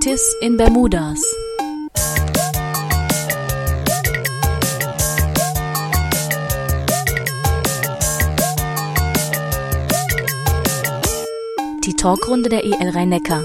[0.00, 1.20] Iltis in Bermudas.
[11.84, 13.42] Die Talkrunde der EL Rhein-Neckar.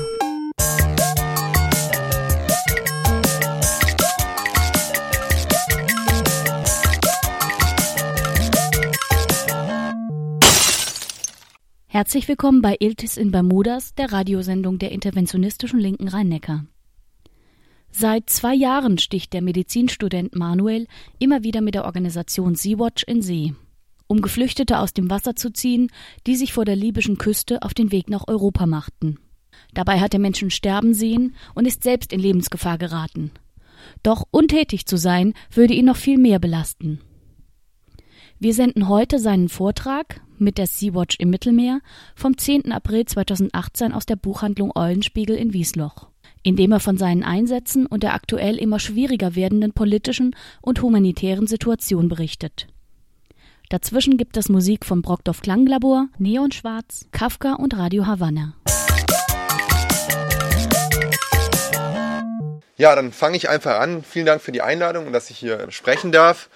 [11.96, 16.66] Herzlich willkommen bei Iltis in Bermudas, der Radiosendung der interventionistischen Linken Rhein-Neckar.
[17.90, 20.88] Seit zwei Jahren sticht der Medizinstudent Manuel
[21.20, 23.54] immer wieder mit der Organisation Sea-Watch in See,
[24.08, 25.90] um Geflüchtete aus dem Wasser zu ziehen,
[26.28, 29.18] die sich vor der libyschen Küste auf den Weg nach Europa machten.
[29.74, 33.32] Dabei hat er Menschen sterben sehen und ist selbst in Lebensgefahr geraten.
[34.04, 37.00] Doch untätig zu sein, würde ihn noch viel mehr belasten.
[38.38, 41.80] Wir senden heute seinen Vortrag mit der Sea-Watch im Mittelmeer
[42.16, 42.74] vom 10.
[42.74, 46.10] April 2018 aus der Buchhandlung Eulenspiegel in Wiesloch,
[46.44, 51.48] in dem er von seinen Einsätzen und der aktuell immer schwieriger werdenden politischen und humanitären
[51.48, 52.68] Situation berichtet.
[53.70, 58.54] Dazwischen gibt es Musik vom Brockdorf Klanglabor, Neon Schwarz, Kafka und Radio Havanna.
[62.78, 64.04] Ja, dann fange ich einfach an.
[64.04, 66.50] Vielen Dank für die Einladung und dass ich hier sprechen darf.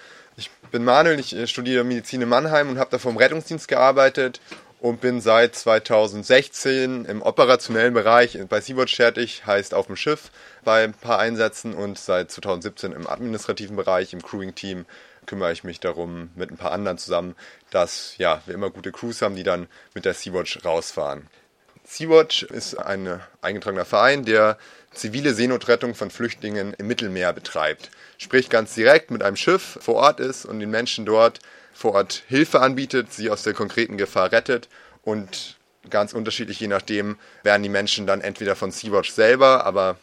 [0.70, 4.40] Ich bin Manuel, ich äh, studiere Medizin in Mannheim und habe da vom Rettungsdienst gearbeitet
[4.78, 10.30] und bin seit 2016 im operationellen Bereich bei Sea-Watch tätig, heißt auf dem Schiff
[10.62, 14.86] bei ein paar Einsätzen und seit 2017 im administrativen Bereich, im Crewing-Team
[15.26, 17.34] kümmere ich mich darum mit ein paar anderen zusammen,
[17.72, 21.26] dass ja, wir immer gute Crews haben, die dann mit der Sea-Watch rausfahren.
[21.82, 24.56] Sea-Watch ist ein eingetragener Verein, der
[24.92, 27.90] zivile Seenotrettung von Flüchtlingen im Mittelmeer betreibt.
[28.22, 31.38] Sprich ganz direkt mit einem Schiff vor Ort ist und den Menschen dort
[31.72, 34.68] vor Ort Hilfe anbietet, sie aus der konkreten Gefahr rettet
[35.00, 35.56] und
[35.88, 39.96] ganz unterschiedlich, je nachdem, werden die Menschen dann entweder von Sea-Watch selber, aber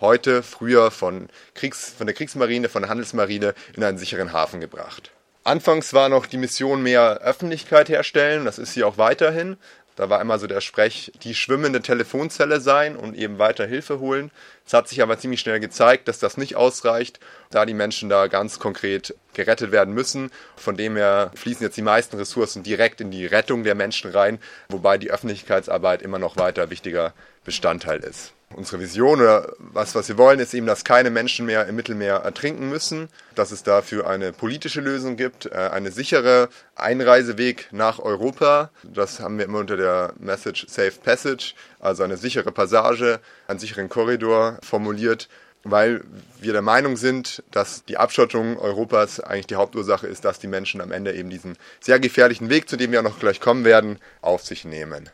[0.00, 5.10] heute, früher von, Kriegs-, von der Kriegsmarine, von der Handelsmarine in einen sicheren Hafen gebracht.
[5.44, 9.58] Anfangs war noch die Mission mehr Öffentlichkeit herstellen, das ist sie auch weiterhin.
[10.00, 14.30] Da war immer so der Sprech, die schwimmende Telefonzelle sein und eben weiter Hilfe holen.
[14.64, 18.28] Es hat sich aber ziemlich schnell gezeigt, dass das nicht ausreicht, da die Menschen da
[18.28, 20.30] ganz konkret gerettet werden müssen.
[20.56, 24.38] Von dem her fließen jetzt die meisten Ressourcen direkt in die Rettung der Menschen rein,
[24.68, 27.12] wobei die Öffentlichkeitsarbeit immer noch weiter wichtiger
[27.44, 28.32] Bestandteil ist.
[28.54, 32.16] Unsere Vision oder was, was wir wollen, ist eben, dass keine Menschen mehr im Mittelmeer
[32.16, 38.70] ertrinken müssen, dass es dafür eine politische Lösung gibt, äh, eine sichere Einreiseweg nach Europa.
[38.82, 43.88] Das haben wir immer unter der Message Safe Passage, also eine sichere Passage, einen sicheren
[43.88, 45.28] Korridor formuliert,
[45.64, 46.02] weil
[46.40, 50.80] wir der Meinung sind, dass die Abschottung Europas eigentlich die Hauptursache ist, dass die Menschen
[50.80, 53.98] am Ende eben diesen sehr gefährlichen Weg, zu dem wir auch noch gleich kommen werden,
[54.22, 55.10] auf sich nehmen.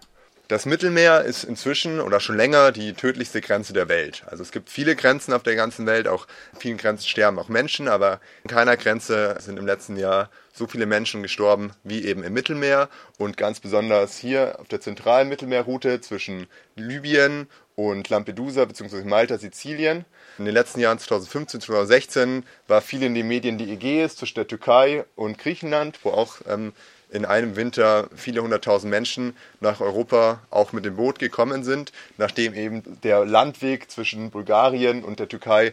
[0.49, 4.23] Das Mittelmeer ist inzwischen oder schon länger die tödlichste Grenze der Welt.
[4.27, 7.89] Also es gibt viele Grenzen auf der ganzen Welt, auch vielen Grenzen sterben auch Menschen,
[7.89, 12.33] aber in keiner Grenze sind im letzten Jahr so viele Menschen gestorben wie eben im
[12.33, 16.47] Mittelmeer und ganz besonders hier auf der zentralen Mittelmeerroute zwischen
[16.77, 19.04] Libyen und Lampedusa bzw.
[19.04, 20.04] Malta, Sizilien.
[20.38, 24.48] In den letzten Jahren 2015, 2016 war viel in den Medien die Ägäis zwischen der
[24.48, 26.72] Türkei und Griechenland, wo auch ähm,
[27.10, 32.54] in einem Winter viele hunderttausend Menschen nach Europa auch mit dem Boot gekommen sind, nachdem
[32.54, 35.72] eben der Landweg zwischen Bulgarien und der Türkei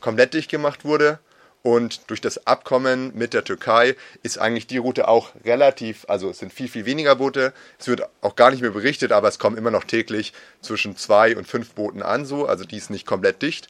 [0.00, 1.18] komplett dicht gemacht wurde.
[1.62, 6.38] Und durch das Abkommen mit der Türkei ist eigentlich die Route auch relativ, also es
[6.38, 7.52] sind viel, viel weniger Boote.
[7.78, 10.32] Es wird auch gar nicht mehr berichtet, aber es kommen immer noch täglich
[10.62, 12.46] zwischen zwei und fünf Booten an, so.
[12.46, 13.68] Also die ist nicht komplett dicht.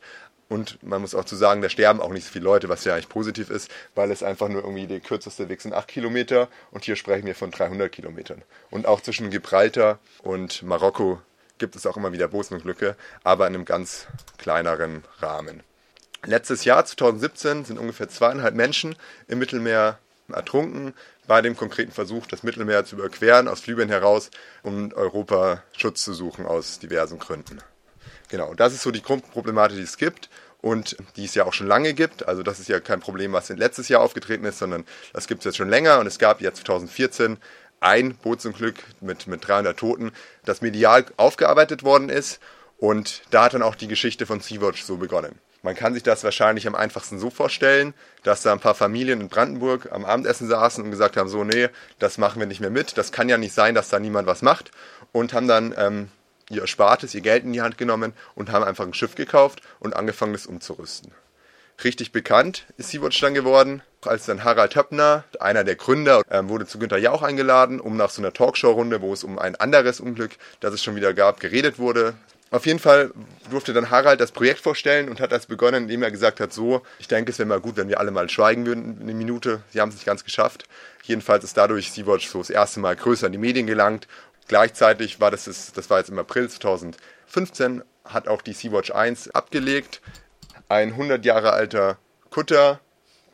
[0.48, 2.94] Und man muss auch zu sagen, da sterben auch nicht so viele Leute, was ja
[2.94, 6.84] eigentlich positiv ist, weil es einfach nur irgendwie der kürzeste Weg sind 8 Kilometer und
[6.84, 8.42] hier sprechen wir von 300 Kilometern.
[8.70, 11.20] Und auch zwischen Gibraltar und Marokko
[11.58, 14.06] gibt es auch immer wieder Bosenglücke, aber in einem ganz
[14.38, 15.62] kleineren Rahmen.
[16.28, 18.96] Letztes Jahr, 2017, sind ungefähr zweieinhalb Menschen
[19.28, 19.98] im Mittelmeer
[20.30, 20.92] ertrunken
[21.26, 24.30] bei dem konkreten Versuch, das Mittelmeer zu überqueren aus Libyen heraus,
[24.62, 27.62] um Europa Schutz zu suchen aus diversen Gründen.
[28.28, 30.28] Genau, das ist so die Grundproblematik, die es gibt
[30.60, 32.28] und die es ja auch schon lange gibt.
[32.28, 34.84] Also das ist ja kein Problem, was letztes Jahr aufgetreten ist, sondern
[35.14, 37.38] das gibt es jetzt schon länger und es gab jetzt 2014
[37.80, 40.12] ein Bootsunglück mit, mit 300 Toten,
[40.44, 42.38] das medial aufgearbeitet worden ist
[42.76, 45.38] und da hat dann auch die Geschichte von Sea-Watch so begonnen.
[45.62, 49.28] Man kann sich das wahrscheinlich am einfachsten so vorstellen, dass da ein paar Familien in
[49.28, 51.68] Brandenburg am Abendessen saßen und gesagt haben, so, nee,
[51.98, 54.42] das machen wir nicht mehr mit, das kann ja nicht sein, dass da niemand was
[54.42, 54.70] macht
[55.12, 56.08] und haben dann ähm,
[56.48, 59.96] ihr Erspartes, ihr Geld in die Hand genommen und haben einfach ein Schiff gekauft und
[59.96, 61.12] angefangen, es umzurüsten.
[61.84, 66.66] Richtig bekannt ist Sea-Watch dann geworden, als dann Harald Höppner, einer der Gründer, ähm, wurde
[66.66, 70.32] zu Günter Jauch eingeladen, um nach so einer Talkshow-Runde, wo es um ein anderes Unglück,
[70.60, 72.14] das es schon wieder gab, geredet wurde.
[72.50, 73.12] Auf jeden Fall
[73.50, 76.82] durfte dann Harald das Projekt vorstellen und hat das begonnen, indem er gesagt hat, so,
[76.98, 79.62] ich denke, es wäre mal gut, wenn wir alle mal schweigen würden, eine Minute.
[79.70, 80.64] Sie haben es nicht ganz geschafft.
[81.02, 84.08] Jedenfalls ist dadurch Sea-Watch so das erste Mal größer in die Medien gelangt.
[84.46, 90.00] Gleichzeitig war das, das war jetzt im April 2015, hat auch die Sea-Watch 1 abgelegt.
[90.70, 91.98] Ein 100 Jahre alter
[92.30, 92.80] Kutter,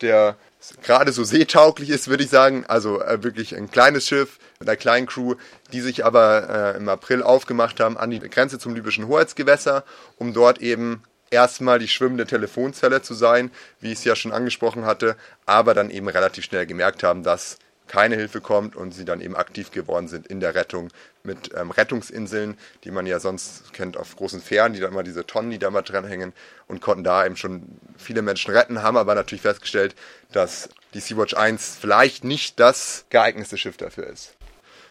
[0.01, 0.37] der
[0.83, 2.65] gerade so seetauglich ist, würde ich sagen.
[2.67, 5.35] Also äh, wirklich ein kleines Schiff mit einer kleinen Crew,
[5.73, 9.85] die sich aber äh, im April aufgemacht haben an die Grenze zum libyschen Hoheitsgewässer,
[10.17, 13.51] um dort eben erstmal die schwimmende Telefonzelle zu sein,
[13.81, 15.17] wie ich es ja schon angesprochen hatte,
[15.47, 19.37] aber dann eben relativ schnell gemerkt haben, dass keine Hilfe kommt und sie dann eben
[19.37, 20.89] aktiv geworden sind in der Rettung
[21.23, 25.27] mit ähm, Rettungsinseln, die man ja sonst kennt auf großen Fähren, die da immer diese
[25.27, 26.33] Tonnen, die da mal dranhängen
[26.67, 27.63] und konnten da eben schon
[27.97, 29.95] viele Menschen retten, haben aber natürlich festgestellt,
[30.33, 34.35] dass die Sea-Watch 1 vielleicht nicht das geeignete Schiff dafür ist.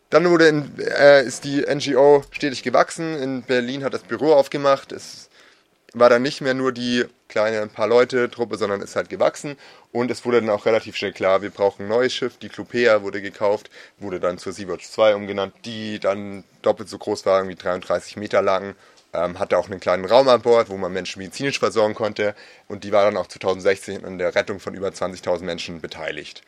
[0.10, 3.16] Dann wurde in, äh, ist die NGO stetig gewachsen.
[3.16, 4.92] In Berlin hat das Büro aufgemacht.
[4.92, 5.30] Es
[5.94, 9.57] war dann nicht mehr nur die kleine ein paar Leute Truppe, sondern ist halt gewachsen
[9.92, 12.38] und es wurde dann auch relativ schnell klar, wir brauchen ein neues Schiff.
[12.38, 13.69] Die Clupea wurde gekauft,
[14.00, 18.42] wurde dann zur Sea-Watch 2 umgenannt, die dann doppelt so groß war, irgendwie 33 Meter
[18.42, 18.75] lang,
[19.13, 22.36] ähm, hatte auch einen kleinen Raum an Bord, wo man Menschen medizinisch versorgen konnte
[22.68, 26.42] und die war dann auch 2016 an der Rettung von über 20.000 Menschen beteiligt.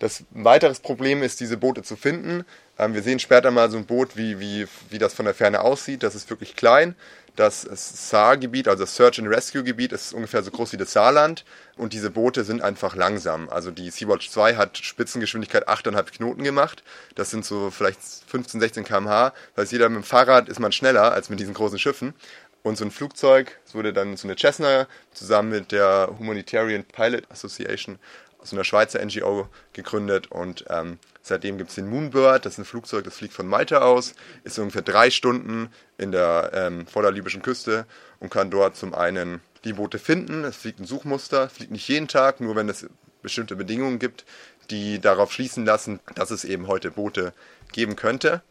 [0.00, 2.46] Das weiteres Problem ist, diese Boote zu finden.
[2.78, 5.60] Ähm, wir sehen später mal so ein Boot, wie, wie, wie das von der Ferne
[5.60, 6.02] aussieht.
[6.02, 6.94] Das ist wirklich klein.
[7.36, 11.44] Das Saar-Gebiet, also das Search and Rescue-Gebiet, ist ungefähr so groß wie das Saarland
[11.76, 13.48] und diese Boote sind einfach langsam.
[13.48, 16.82] Also die Sea-Watch 2 hat Spitzengeschwindigkeit 8,5 Knoten gemacht.
[17.14, 19.32] Das sind so vielleicht 15, 16 km/h.
[19.56, 22.14] Weiß jeder, mit dem Fahrrad ist man schneller als mit diesen großen Schiffen.
[22.62, 27.30] Und so ein Flugzeug, es wurde dann so eine Cessna zusammen mit der Humanitarian Pilot
[27.30, 27.98] Association
[28.38, 32.64] aus einer Schweizer NGO gegründet und ähm, seitdem gibt es den Moonbird, das ist ein
[32.64, 34.14] Flugzeug, das fliegt von Malta aus,
[34.44, 35.68] ist ungefähr drei Stunden
[35.98, 37.86] in der, ähm, vor der libyschen Küste
[38.18, 42.08] und kann dort zum einen die Boote finden, es fliegt ein Suchmuster, fliegt nicht jeden
[42.08, 42.86] Tag, nur wenn es
[43.22, 44.24] bestimmte Bedingungen gibt,
[44.70, 47.32] die darauf schließen lassen, dass es eben heute Boote
[47.72, 48.42] geben könnte.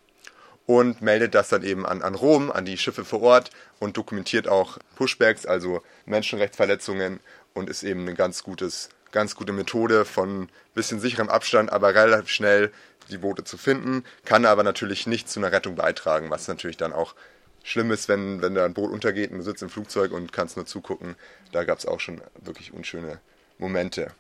[0.66, 3.50] Und meldet das dann eben an, an Rom, an die Schiffe vor Ort
[3.80, 7.22] und dokumentiert auch Pushbacks, also Menschenrechtsverletzungen
[7.56, 12.30] und ist eben ein ganz gutes ganz gute Methode von bisschen sicherem Abstand, aber relativ
[12.30, 12.72] schnell
[13.10, 16.94] die Boote zu finden, kann aber natürlich nicht zu einer Rettung beitragen, was natürlich dann
[16.94, 17.16] auch
[17.64, 20.56] schlimm ist, wenn, wenn da ein Boot untergeht und du sitzt im Flugzeug und kannst
[20.56, 21.16] nur zugucken.
[21.52, 23.20] Da gab es auch schon wirklich unschöne
[23.58, 24.12] Momente.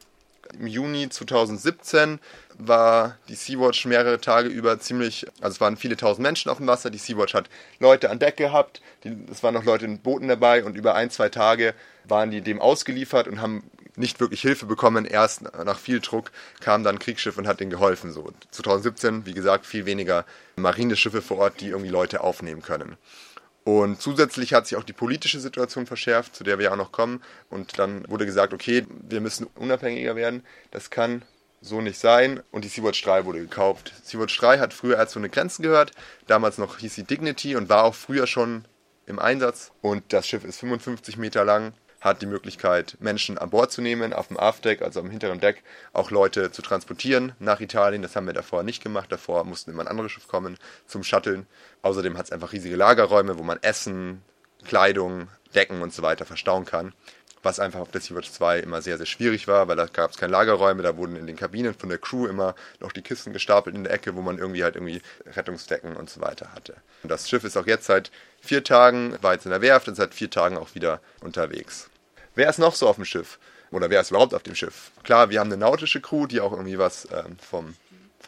[0.60, 2.20] Im Juni 2017
[2.58, 6.66] war die Sea-Watch mehrere Tage über ziemlich, also es waren viele tausend Menschen auf dem
[6.66, 6.90] Wasser.
[6.90, 7.50] Die Sea-Watch hat
[7.80, 11.12] Leute an Deck gehabt, die, es waren noch Leute in Booten dabei und über ein,
[11.12, 11.76] zwei Tage
[12.06, 13.70] waren die dem ausgeliefert und haben
[14.00, 15.06] nicht wirklich Hilfe bekommen.
[15.06, 18.12] Erst nach viel Druck kam dann ein Kriegsschiff und hat denen geholfen.
[18.12, 20.26] So 2017, wie gesagt, viel weniger
[20.56, 22.98] Marineschiffe vor Ort, die irgendwie Leute aufnehmen können.
[23.66, 26.92] Und zusätzlich hat sich auch die politische Situation verschärft, zu der wir ja auch noch
[26.92, 27.22] kommen.
[27.50, 30.44] Und dann wurde gesagt, okay, wir müssen unabhängiger werden.
[30.72, 31.24] Das kann
[31.62, 32.42] so nicht sein.
[32.52, 33.94] Und die Sea-Watch 3 wurde gekauft.
[34.04, 35.92] Sea-Watch 3 hat früher als so eine Grenzen gehört.
[36.26, 38.66] Damals noch hieß sie Dignity und war auch früher schon
[39.06, 39.72] im Einsatz.
[39.82, 44.14] Und das Schiff ist 55 Meter lang hat die Möglichkeit, Menschen an Bord zu nehmen,
[44.14, 45.64] auf dem Aftdeck, also am hinteren Deck,
[45.94, 48.02] auch Leute zu transportieren nach Italien.
[48.02, 49.12] Das haben wir davor nicht gemacht.
[49.12, 51.46] Davor mussten immer ein anderes Schiff kommen zum Shutteln.
[51.82, 54.22] Außerdem hat es einfach riesige Lagerräume, wo man Essen,
[54.66, 56.94] Kleidung, Decken und so weiter verstauen kann.
[57.42, 60.18] Was einfach auf der Sea-Watch 2 immer sehr, sehr schwierig war, weil da gab es
[60.18, 63.76] keine Lagerräume, da wurden in den Kabinen von der Crew immer noch die Kisten gestapelt
[63.76, 66.76] in der Ecke, wo man irgendwie halt irgendwie Rettungsdecken und so weiter hatte.
[67.04, 69.96] Und das Schiff ist auch jetzt seit vier Tagen, war jetzt in der Werft und
[69.96, 71.90] seit vier Tagen auch wieder unterwegs.
[72.36, 73.40] Wer ist noch so auf dem Schiff?
[73.72, 74.92] Oder wer ist überhaupt auf dem Schiff?
[75.04, 77.76] Klar, wir haben eine nautische Crew, die auch irgendwie was ähm, vom,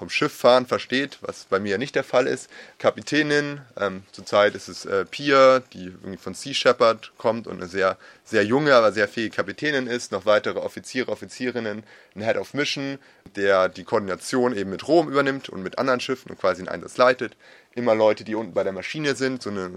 [0.01, 2.49] vom Schifffahren versteht, was bei mir nicht der Fall ist.
[2.79, 7.67] Kapitänin, ähm, zurzeit ist es äh, Pia, die irgendwie von Sea Shepherd kommt und eine
[7.67, 10.11] sehr, sehr junge, aber sehr fähige Kapitänin ist.
[10.11, 11.83] Noch weitere Offiziere, Offizierinnen,
[12.15, 12.97] ein Head of Mission,
[13.35, 16.97] der die Koordination eben mit Rom übernimmt und mit anderen Schiffen und quasi einen Einsatz
[16.97, 17.37] leitet.
[17.75, 19.75] Immer Leute, die unten bei der Maschine sind, so eine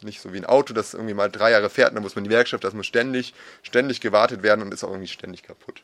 [0.00, 2.30] nicht so wie ein Auto, das irgendwie mal drei Jahre fährt, dann muss man die
[2.30, 5.82] Werkstatt, das muss ständig, ständig gewartet werden und ist auch irgendwie ständig kaputt.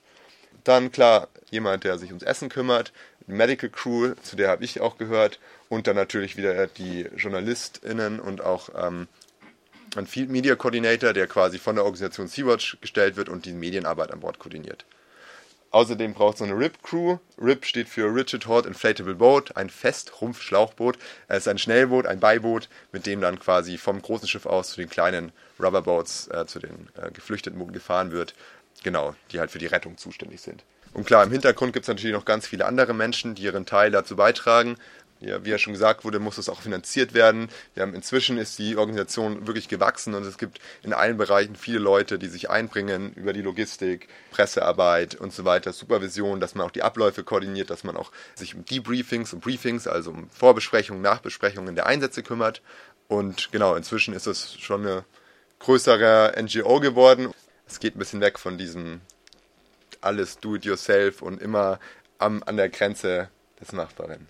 [0.64, 2.92] Dann klar, jemand, der sich ums Essen kümmert,
[3.26, 8.42] Medical Crew, zu der habe ich auch gehört, und dann natürlich wieder die JournalistInnen und
[8.42, 9.08] auch ähm,
[9.96, 14.12] ein Field Media Coordinator, der quasi von der Organisation Sea-Watch gestellt wird und die Medienarbeit
[14.12, 14.84] an Bord koordiniert.
[15.70, 17.18] Außerdem braucht es so eine RIP-Crew.
[17.36, 20.98] RIP steht für Rigid Horde Inflatable Boat, ein Festrumpf-Schlauchboot.
[21.26, 24.76] Es ist ein Schnellboot, ein Beiboot, mit dem dann quasi vom großen Schiff aus zu
[24.76, 28.34] den kleinen Rubberboats, äh, zu den äh, geflüchteten gefahren wird.
[28.84, 30.62] Genau, die halt für die Rettung zuständig sind.
[30.94, 33.90] Und klar, im Hintergrund gibt es natürlich noch ganz viele andere Menschen, die ihren Teil
[33.90, 34.76] dazu beitragen.
[35.20, 37.48] ja, wie ja schon gesagt wurde, muss es auch finanziert werden.
[37.74, 41.80] Wir haben inzwischen ist die Organisation wirklich gewachsen und es gibt in allen Bereichen viele
[41.80, 46.70] Leute, die sich einbringen über die Logistik, Pressearbeit und so weiter, Supervision, dass man auch
[46.70, 51.74] die Abläufe koordiniert, dass man auch sich um Debriefings und Briefings, also um Vorbesprechungen, Nachbesprechungen
[51.74, 52.62] der Einsätze kümmert.
[53.08, 55.04] Und genau, inzwischen ist es schon eine
[55.58, 57.32] größere NGO geworden.
[57.66, 59.00] Es geht ein bisschen weg von diesem
[60.04, 61.78] alles do-it-yourself und immer
[62.18, 63.28] am, an der Grenze
[63.61, 64.28] des Machbaren.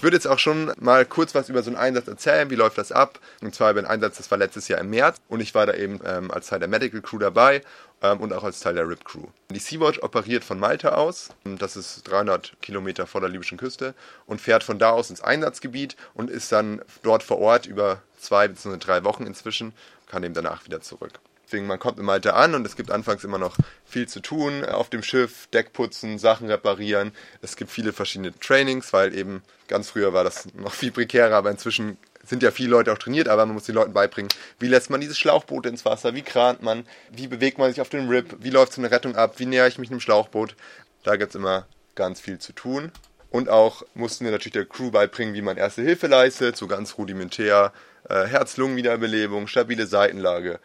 [0.00, 2.48] Ich würde jetzt auch schon mal kurz was über so einen Einsatz erzählen.
[2.48, 3.20] Wie läuft das ab?
[3.42, 5.74] Und zwar über einen Einsatz, das war letztes Jahr im März und ich war da
[5.74, 7.60] eben ähm, als Teil der Medical Crew dabei
[8.00, 9.26] ähm, und auch als Teil der RIP Crew.
[9.50, 14.40] Die Sea-Watch operiert von Malta aus, das ist 300 Kilometer vor der libyschen Küste und
[14.40, 18.78] fährt von da aus ins Einsatzgebiet und ist dann dort vor Ort über zwei bzw.
[18.78, 19.74] drei Wochen inzwischen,
[20.06, 21.20] kann eben danach wieder zurück.
[21.50, 24.64] Deswegen, man kommt in Malta an und es gibt anfangs immer noch viel zu tun
[24.64, 27.10] auf dem Schiff, Deck putzen, Sachen reparieren.
[27.42, 31.50] Es gibt viele verschiedene Trainings, weil eben ganz früher war das noch viel prekärer, aber
[31.50, 34.28] inzwischen sind ja viele Leute auch trainiert, aber man muss den Leuten beibringen,
[34.60, 37.88] wie lässt man dieses Schlauchboot ins Wasser, wie krant man, wie bewegt man sich auf
[37.88, 40.54] dem Rip, wie läuft so eine Rettung ab, wie näher ich mich einem Schlauchboot.
[41.02, 41.66] Da gibt es immer
[41.96, 42.92] ganz viel zu tun.
[43.30, 46.96] Und auch mussten wir natürlich der Crew beibringen, wie man Erste Hilfe leistet, so ganz
[46.96, 47.72] rudimentär.
[48.08, 50.58] Äh, Herz-Lungen-Wiederbelebung, stabile Seitenlage,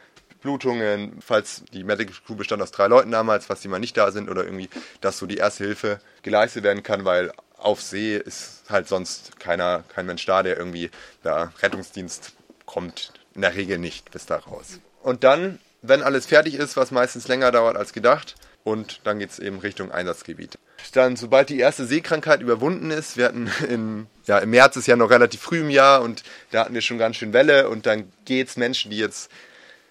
[0.46, 4.12] Blutungen, falls die Medical Crew bestand aus drei Leuten damals, falls die mal nicht da
[4.12, 4.70] sind oder irgendwie,
[5.02, 9.84] dass so die erste Hilfe geleistet werden kann, weil auf See ist halt sonst keiner,
[9.88, 10.92] kein Mensch da, der irgendwie
[11.24, 12.34] da Rettungsdienst
[12.68, 14.80] kommt in der Regel nicht bis da raus.
[15.02, 19.32] Und dann, wenn alles fertig ist, was meistens länger dauert als gedacht, und dann geht
[19.32, 20.60] es eben Richtung Einsatzgebiet.
[20.94, 24.96] Dann, sobald die erste Seekrankheit überwunden ist, wir hatten in, ja, im März ist ja
[24.96, 28.12] noch relativ früh im Jahr und da hatten wir schon ganz schön Welle und dann
[28.26, 29.32] geht es Menschen, die jetzt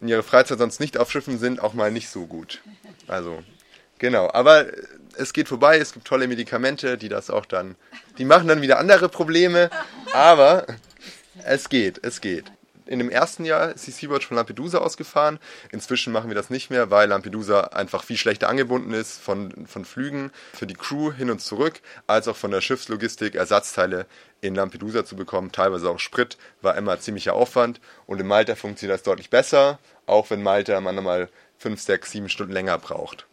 [0.01, 2.61] in ihrer Freizeit sonst nicht auf Schiffen sind, auch mal nicht so gut.
[3.07, 3.43] Also,
[3.99, 4.31] genau.
[4.33, 4.67] Aber
[5.17, 7.77] es geht vorbei, es gibt tolle Medikamente, die das auch dann,
[8.19, 9.71] die machen dann wieder andere Probleme,
[10.13, 10.67] aber
[11.45, 12.51] es geht, es geht.
[12.87, 15.39] In dem ersten Jahr ist die Sea-Watch von Lampedusa ausgefahren.
[15.73, 19.87] Inzwischen machen wir das nicht mehr, weil Lampedusa einfach viel schlechter angebunden ist von, von
[19.87, 24.07] Flügen für die Crew hin und zurück, als auch von der Schiffslogistik Ersatzteile
[24.49, 25.53] in Lampedusa zu bekommen.
[25.53, 27.81] Teilweise auch Sprit war immer ziemlicher Aufwand.
[28.07, 32.53] Und in Malta funktioniert das deutlich besser auch wenn Malta manchmal fünf, sechs, sieben Stunden
[32.53, 33.27] länger braucht.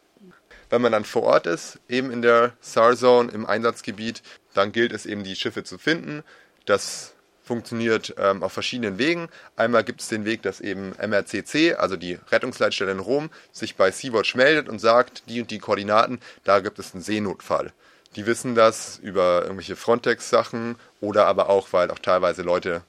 [0.70, 4.22] Wenn man dann vor Ort ist, eben in der SAR-Zone im Einsatzgebiet,
[4.54, 6.24] dann gilt es eben, die Schiffe zu finden.
[6.66, 7.14] Das
[7.44, 9.28] funktioniert ähm, auf verschiedenen Wegen.
[9.58, 13.92] Einmal gibt es den Weg, dass eben MRCC, also die Rettungsleitstelle in Rom, sich bei
[13.92, 17.74] Sea-Watch meldet und sagt, die und die Koordinaten, da gibt es einen Seenotfall.
[18.16, 22.84] Die wissen das über irgendwelche Frontex-Sachen oder aber auch, weil auch teilweise Leute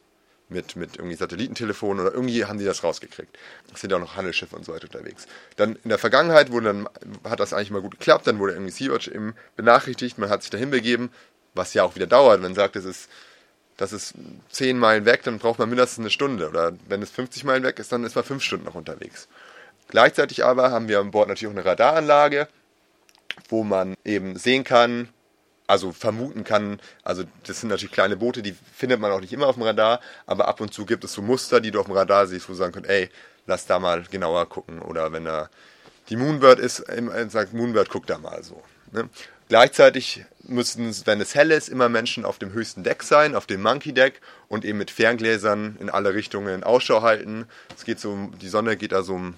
[0.53, 3.39] mit, mit irgendwie Satellitentelefonen oder irgendwie haben die das rausgekriegt.
[3.73, 5.27] Es sind auch noch Handelsschiffe und so weiter unterwegs.
[5.57, 6.89] Dann in der Vergangenheit wurde dann,
[7.25, 10.51] hat das eigentlich mal gut geklappt, dann wurde irgendwie Sea-Watch eben benachrichtigt, man hat sich
[10.51, 11.11] dahin begeben,
[11.55, 12.37] was ja auch wieder dauert.
[12.37, 13.11] Wenn man sagt, es ist,
[13.77, 14.15] das ist
[14.51, 16.49] zehn Meilen weg, dann braucht man mindestens eine Stunde.
[16.49, 19.29] Oder wenn es 50 Meilen weg ist, dann ist man fünf Stunden noch unterwegs.
[19.89, 22.49] Gleichzeitig aber haben wir an Bord natürlich auch eine Radaranlage,
[23.49, 25.09] wo man eben sehen kann,
[25.67, 29.47] also vermuten kann, also das sind natürlich kleine Boote, die findet man auch nicht immer
[29.47, 31.95] auf dem Radar, aber ab und zu gibt es so Muster, die du auf dem
[31.95, 33.09] Radar siehst, wo du sagen könnt, ey,
[33.47, 34.81] lass da mal genauer gucken.
[34.81, 35.49] Oder wenn da
[36.09, 36.85] die Moonbird ist,
[37.29, 38.63] sagt Moonbird, guck da mal so.
[38.93, 39.09] Ne?
[39.49, 43.63] Gleichzeitig müssen, wenn es hell ist, immer Menschen auf dem höchsten Deck sein, auf dem
[43.63, 47.47] Monkey Deck und eben mit Ferngläsern in alle Richtungen Ausschau halten.
[47.77, 49.35] Es geht so, die Sonne geht da so um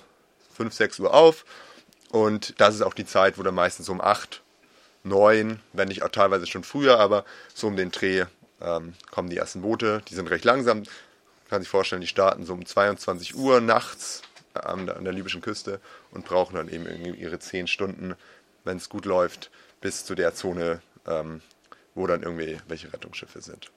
[0.56, 1.44] 5, 6 Uhr auf
[2.14, 4.40] und das ist auch die Zeit, wo dann meistens um 8
[5.02, 8.26] neun, wenn nicht auch teilweise schon früher, aber so um den Dreh
[8.60, 10.00] ähm, kommen die ersten Boote.
[10.08, 10.78] Die sind recht langsam.
[10.78, 10.86] Man
[11.50, 15.40] kann sich vorstellen, die starten so um 22 Uhr nachts an der, an der libyschen
[15.40, 15.80] Küste
[16.12, 18.14] und brauchen dann eben ihre zehn Stunden,
[18.62, 21.42] wenn es gut läuft, bis zu der Zone, ähm,
[21.96, 23.72] wo dann irgendwie welche Rettungsschiffe sind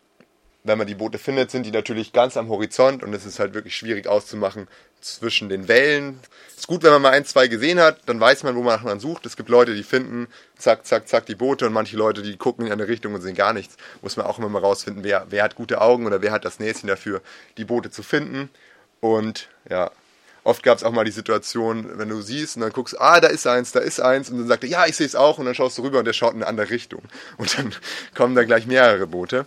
[0.68, 3.54] wenn man die Boote findet, sind die natürlich ganz am Horizont und es ist halt
[3.54, 4.68] wirklich schwierig auszumachen
[5.02, 6.20] zwischen den Wellen.
[6.50, 8.84] Es ist gut, wenn man mal ein, zwei gesehen hat, dann weiß man, wo man
[8.84, 9.26] nach sucht.
[9.26, 12.66] Es gibt Leute, die finden, zack, zack, zack, die Boote und manche Leute, die gucken
[12.66, 13.78] in eine Richtung und sehen gar nichts.
[14.02, 16.60] Muss man auch immer mal rausfinden, wer, wer hat gute Augen oder wer hat das
[16.60, 17.22] Näschen dafür,
[17.58, 18.50] die Boote zu finden.
[19.00, 19.92] Und ja,
[20.44, 23.28] oft gab es auch mal die Situation, wenn du siehst und dann guckst, ah, da
[23.28, 25.46] ist eins, da ist eins und dann sagt er, ja, ich sehe es auch und
[25.46, 27.04] dann schaust du rüber und der schaut in eine andere Richtung.
[27.38, 27.74] Und dann
[28.16, 29.46] kommen da gleich mehrere Boote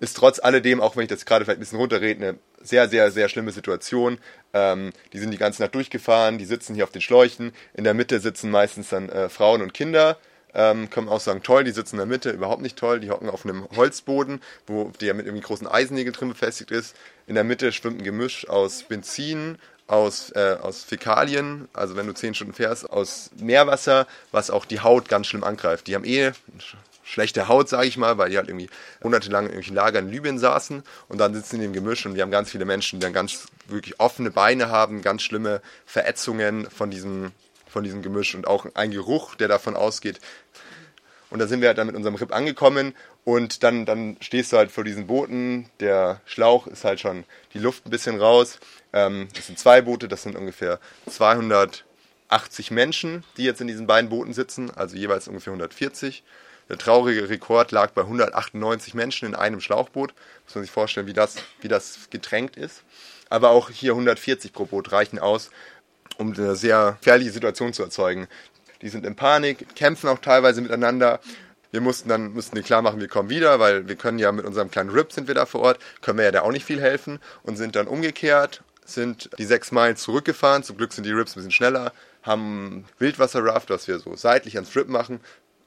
[0.00, 3.10] ist trotz alledem, auch wenn ich das gerade vielleicht ein bisschen runterrede, eine sehr, sehr,
[3.10, 4.18] sehr schlimme Situation.
[4.52, 7.52] Ähm, die sind die ganze Nacht durchgefahren, die sitzen hier auf den Schläuchen.
[7.74, 10.18] In der Mitte sitzen meistens dann äh, Frauen und Kinder.
[10.52, 12.98] Ähm, können auch sagen, toll, die sitzen in der Mitte, überhaupt nicht toll.
[12.98, 16.96] Die hocken auf einem Holzboden, wo der mit irgendwie großen Eisennägeln drin befestigt ist.
[17.26, 22.14] In der Mitte schwimmt ein Gemisch aus Benzin, aus, äh, aus Fäkalien, also wenn du
[22.14, 25.86] zehn Stunden fährst, aus Meerwasser, was auch die Haut ganz schlimm angreift.
[25.86, 26.32] Die haben eh
[27.10, 28.70] schlechte Haut, sage ich mal, weil die halt irgendwie
[29.02, 32.22] monatelang in irgendwelchen Lagern in Libyen saßen und dann sitzen die im Gemisch und wir
[32.22, 36.90] haben ganz viele Menschen, die dann ganz wirklich offene Beine haben, ganz schlimme Verätzungen von
[36.90, 37.32] diesem,
[37.68, 40.20] von diesem Gemisch und auch ein Geruch, der davon ausgeht.
[41.30, 44.56] Und da sind wir halt dann mit unserem RIP angekommen und dann, dann stehst du
[44.56, 47.24] halt vor diesen Booten, der Schlauch ist halt schon
[47.54, 48.58] die Luft ein bisschen raus.
[48.92, 54.10] Ähm, das sind zwei Boote, das sind ungefähr 280 Menschen, die jetzt in diesen beiden
[54.10, 56.24] Booten sitzen, also jeweils ungefähr 140.
[56.70, 60.14] Der traurige Rekord lag bei 198 Menschen in einem Schlauchboot.
[60.44, 62.84] Muss man sich vorstellen, wie das, wie das getränkt ist.
[63.28, 65.50] Aber auch hier 140 pro Boot reichen aus,
[66.16, 68.28] um eine sehr gefährliche Situation zu erzeugen.
[68.82, 71.18] Die sind in Panik, kämpfen auch teilweise miteinander.
[71.72, 74.44] Wir mussten dann mussten die klar machen, wir kommen wieder, weil wir können ja mit
[74.44, 76.80] unserem kleinen RIP sind wir da vor Ort, können wir ja da auch nicht viel
[76.80, 80.62] helfen und sind dann umgekehrt, sind die sechs Meilen zurückgefahren.
[80.62, 84.74] Zum Glück sind die RIPs ein bisschen schneller, haben Wildwasserraft, was wir so seitlich ans
[84.76, 85.20] RIP machen,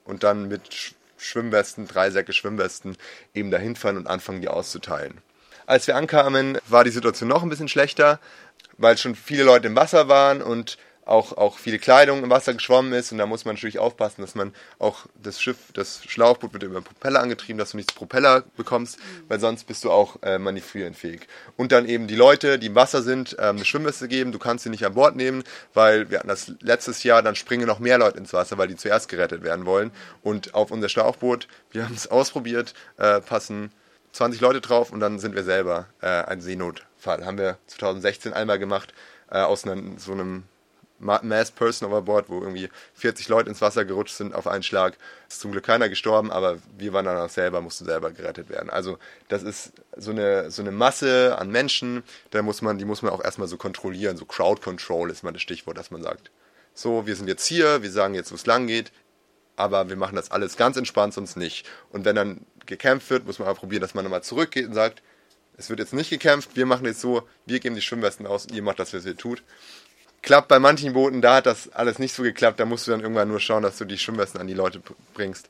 [0.04, 2.96] und dann mit Schwimmwesten, drei Säcke Schwimmwesten
[3.34, 5.20] eben dahin fahren und anfangen, die auszuteilen.
[5.66, 8.20] Als wir ankamen, war die Situation noch ein bisschen schlechter,
[8.76, 12.92] weil schon viele Leute im Wasser waren und auch, auch viele Kleidung im Wasser geschwommen
[12.92, 16.62] ist und da muss man natürlich aufpassen, dass man auch das Schiff, das Schlauchboot wird
[16.62, 21.26] über Propeller angetrieben, dass du nicht Propeller bekommst, weil sonst bist du auch äh, manövrierenfähig.
[21.56, 24.64] Und dann eben die Leute, die im Wasser sind, ähm, eine Schwimmweste geben, du kannst
[24.64, 25.44] sie nicht an Bord nehmen,
[25.74, 28.76] weil wir hatten das letztes Jahr, dann springen noch mehr Leute ins Wasser, weil die
[28.76, 29.90] zuerst gerettet werden wollen
[30.22, 33.72] und auf unser Schlauchboot, wir haben es ausprobiert, äh, passen
[34.12, 37.26] 20 Leute drauf und dann sind wir selber äh, ein Seenotfall.
[37.26, 38.94] Haben wir 2016 einmal gemacht,
[39.30, 40.44] äh, aus einem, so einem
[41.04, 44.96] Mass Person Overboard, wo irgendwie 40 Leute ins Wasser gerutscht sind auf einen Schlag.
[45.28, 48.70] Ist zum Glück keiner gestorben, aber wir waren dann auch selber, mussten selber gerettet werden.
[48.70, 53.02] Also das ist so eine, so eine Masse an Menschen, da muss man, die muss
[53.02, 54.16] man auch erstmal so kontrollieren.
[54.16, 56.30] So Crowd Control ist mal das Stichwort, dass man sagt,
[56.72, 58.90] so, wir sind jetzt hier, wir sagen jetzt, wo es lang geht,
[59.56, 61.66] aber wir machen das alles ganz entspannt, sonst nicht.
[61.90, 65.02] Und wenn dann gekämpft wird, muss man auch probieren, dass man nochmal zurückgeht und sagt,
[65.56, 68.62] es wird jetzt nicht gekämpft, wir machen jetzt so, wir geben die Schwimmwesten aus ihr
[68.62, 69.42] macht das, was ihr tut
[70.24, 72.58] klappt bei manchen Booten, da hat das alles nicht so geklappt.
[72.58, 74.82] Da musst du dann irgendwann nur schauen, dass du die Schwimmwesten an die Leute
[75.12, 75.48] bringst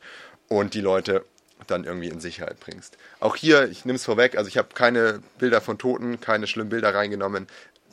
[0.48, 1.24] und die Leute
[1.66, 2.98] dann irgendwie in Sicherheit bringst.
[3.20, 6.68] Auch hier, ich nehme es vorweg, also ich habe keine Bilder von Toten, keine schlimmen
[6.68, 7.46] Bilder reingenommen.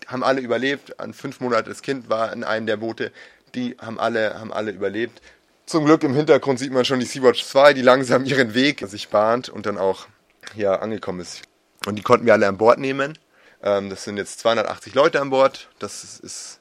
[0.07, 0.99] Haben alle überlebt.
[0.99, 3.11] Ein fünf Monates Kind war in einem der Boote.
[3.55, 5.21] Die haben alle, haben alle überlebt.
[5.65, 9.09] Zum Glück im Hintergrund sieht man schon die Sea-Watch 2, die langsam ihren Weg sich
[9.09, 10.07] bahnt und dann auch
[10.53, 11.43] hier angekommen ist.
[11.85, 13.17] Und die konnten wir alle an Bord nehmen.
[13.63, 15.69] Ähm, das sind jetzt 280 Leute an Bord.
[15.79, 16.60] Das ist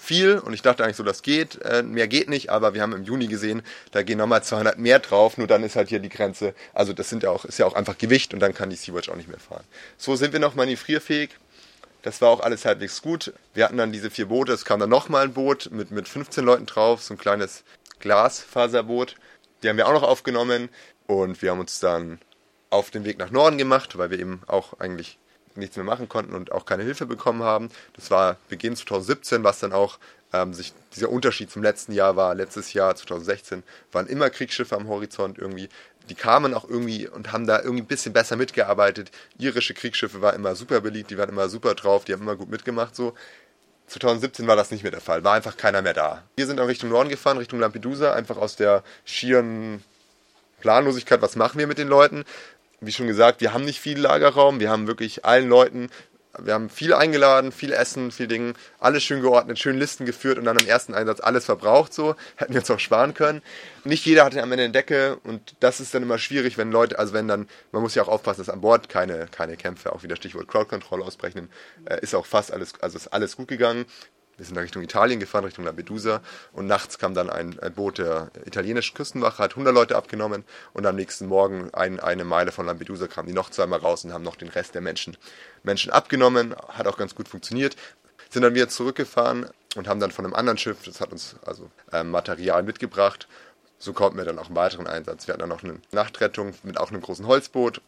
[0.00, 2.92] viel und ich dachte eigentlich so, das geht, äh, mehr geht nicht, aber wir haben
[2.92, 6.08] im Juni gesehen, da gehen nochmal 200 mehr drauf, nur dann ist halt hier die
[6.08, 8.76] Grenze, also das sind ja auch, ist ja auch einfach Gewicht und dann kann die
[8.76, 9.64] Sea-Watch auch nicht mehr fahren.
[9.98, 11.30] So sind wir noch manövrierfähig,
[12.02, 13.34] das war auch alles halbwegs gut.
[13.52, 16.44] Wir hatten dann diese vier Boote, es kam dann nochmal ein Boot mit, mit 15
[16.44, 17.62] Leuten drauf, so ein kleines
[17.98, 19.16] Glasfaserboot,
[19.62, 20.70] die haben wir auch noch aufgenommen.
[21.06, 22.20] Und wir haben uns dann
[22.70, 25.18] auf den Weg nach Norden gemacht, weil wir eben auch eigentlich
[25.54, 27.70] nichts mehr machen konnten und auch keine Hilfe bekommen haben.
[27.94, 29.98] Das war Beginn 2017, was dann auch
[30.32, 32.34] ähm, sich dieser Unterschied zum letzten Jahr war.
[32.34, 35.68] Letztes Jahr, 2016, waren immer Kriegsschiffe am Horizont irgendwie.
[36.08, 39.10] Die kamen auch irgendwie und haben da irgendwie ein bisschen besser mitgearbeitet.
[39.38, 42.50] Irische Kriegsschiffe waren immer super beliebt, die waren immer super drauf, die haben immer gut
[42.50, 43.14] mitgemacht so.
[43.86, 46.22] 2017 war das nicht mehr der Fall, war einfach keiner mehr da.
[46.36, 49.82] Wir sind auch Richtung Norden gefahren, Richtung Lampedusa, einfach aus der schieren
[50.60, 52.24] Planlosigkeit, was machen wir mit den Leuten?
[52.80, 54.60] Wie schon gesagt, wir haben nicht viel Lagerraum.
[54.60, 55.90] Wir haben wirklich allen Leuten,
[56.38, 60.44] wir haben viel eingeladen, viel Essen, viel Dinge, alles schön geordnet, schön Listen geführt und
[60.44, 62.14] dann im ersten Einsatz alles verbraucht so.
[62.36, 63.42] Hätten wir uns auch sparen können.
[63.84, 66.98] Nicht jeder hatte am Ende eine Decke und das ist dann immer schwierig, wenn Leute,
[66.98, 70.02] also wenn dann, man muss ja auch aufpassen, dass an Bord keine, keine Kämpfe, auch
[70.02, 71.50] wieder Stichwort Crowd Control ausbrechen,
[71.86, 73.86] äh, ist auch fast alles, also ist alles gut gegangen.
[74.40, 76.22] Wir sind dann Richtung Italien gefahren, Richtung Lampedusa.
[76.54, 80.44] Und nachts kam dann ein, Boot der italienischen Küstenwache, hat 100 Leute abgenommen.
[80.72, 84.14] Und am nächsten Morgen ein, eine Meile von Lampedusa kamen die noch zweimal raus und
[84.14, 85.18] haben noch den Rest der Menschen,
[85.62, 87.76] Menschen abgenommen, hat auch ganz gut funktioniert.
[88.30, 91.70] Sind dann wieder zurückgefahren und haben dann von einem anderen Schiff, das hat uns also
[91.92, 93.28] äh, Material mitgebracht,
[93.76, 95.26] so konnten wir dann auch einen weiteren Einsatz.
[95.26, 97.82] Wir hatten dann noch eine Nachtrettung mit auch einem großen Holzboot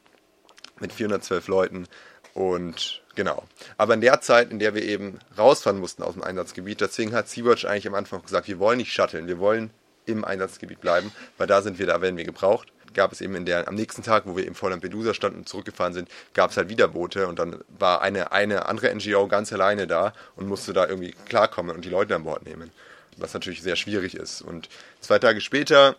[0.80, 1.88] mit 412 Leuten
[2.34, 3.44] und Genau.
[3.76, 7.28] Aber in der Zeit, in der wir eben rausfahren mussten aus dem Einsatzgebiet, deswegen hat
[7.28, 9.70] Sea-Watch eigentlich am Anfang gesagt, wir wollen nicht shutteln, wir wollen
[10.06, 12.68] im Einsatzgebiet bleiben, weil da sind wir, da werden wir gebraucht.
[12.94, 15.48] Gab es eben in der, am nächsten Tag, wo wir eben vor Lampedusa standen und
[15.48, 19.52] zurückgefahren sind, gab es halt wieder Boote und dann war eine, eine andere NGO ganz
[19.52, 22.70] alleine da und musste da irgendwie klarkommen und die Leute an Bord nehmen.
[23.16, 24.42] Was natürlich sehr schwierig ist.
[24.42, 24.68] Und
[25.00, 25.96] zwei Tage später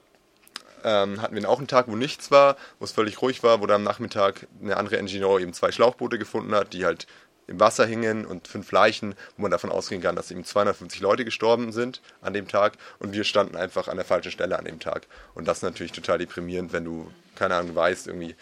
[0.83, 3.67] ähm, hatten wir auch einen Tag, wo nichts war, wo es völlig ruhig war, wo
[3.67, 7.07] dann am Nachmittag eine andere NGO eben zwei Schlauchboote gefunden hat, die halt
[7.47, 11.25] im Wasser hingen und fünf Leichen, wo man davon ausgehen kann, dass eben 250 Leute
[11.25, 14.79] gestorben sind an dem Tag und wir standen einfach an der falschen Stelle an dem
[14.79, 15.07] Tag.
[15.33, 18.35] Und das ist natürlich total deprimierend, wenn du, keine Ahnung, weißt, irgendwie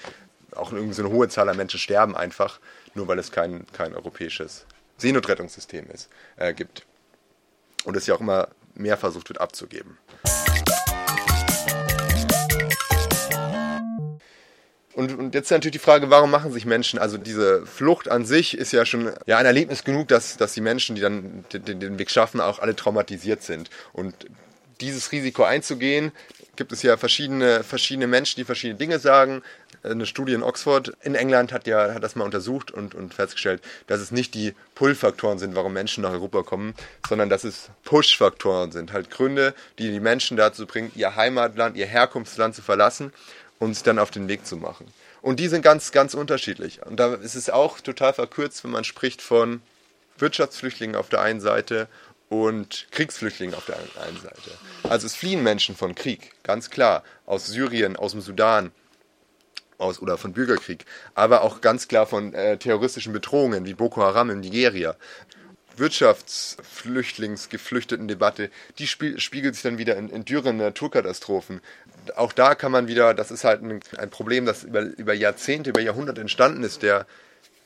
[0.55, 2.59] auch irgendwie so eine hohe Zahl an Menschen sterben einfach,
[2.93, 4.65] nur weil es kein, kein europäisches
[4.97, 6.85] Seenotrettungssystem ist, äh, gibt.
[7.85, 9.97] Und es ja auch immer mehr versucht wird abzugeben.
[14.93, 18.25] Und, und jetzt ist natürlich die Frage, warum machen sich Menschen, also diese Flucht an
[18.25, 21.79] sich ist ja schon ja, ein Erlebnis genug, dass, dass die Menschen, die dann den,
[21.79, 23.69] den Weg schaffen, auch alle traumatisiert sind.
[23.93, 24.13] Und
[24.81, 26.11] dieses Risiko einzugehen,
[26.55, 29.41] gibt es ja verschiedene, verschiedene Menschen, die verschiedene Dinge sagen.
[29.83, 33.61] Eine Studie in Oxford in England hat ja hat das mal untersucht und, und festgestellt,
[33.87, 36.75] dass es nicht die Pull-Faktoren sind, warum Menschen nach Europa kommen,
[37.07, 38.91] sondern dass es Push-Faktoren sind.
[38.93, 43.11] Halt Gründe, die die Menschen dazu bringen, ihr Heimatland, ihr Herkunftsland zu verlassen
[43.61, 44.87] und sich dann auf den Weg zu machen.
[45.21, 46.83] Und die sind ganz, ganz unterschiedlich.
[46.83, 49.61] Und da ist es auch total verkürzt, wenn man spricht von
[50.17, 51.87] Wirtschaftsflüchtlingen auf der einen Seite
[52.27, 54.57] und Kriegsflüchtlingen auf der einen Seite.
[54.89, 58.71] Also es fliehen Menschen von Krieg, ganz klar, aus Syrien, aus dem Sudan,
[59.77, 64.31] aus, oder von Bürgerkrieg, aber auch ganz klar von äh, terroristischen Bedrohungen wie Boko Haram
[64.31, 64.95] in Nigeria.
[65.77, 71.61] Wirtschaftsflüchtlingsgeflüchteten-Debatte, die spiegelt sich dann wieder in, in Dürren, Naturkatastrophen.
[72.15, 75.69] Auch da kann man wieder, das ist halt ein, ein Problem, das über, über Jahrzehnte,
[75.69, 76.83] über Jahrhunderte entstanden ist.
[76.83, 77.05] Der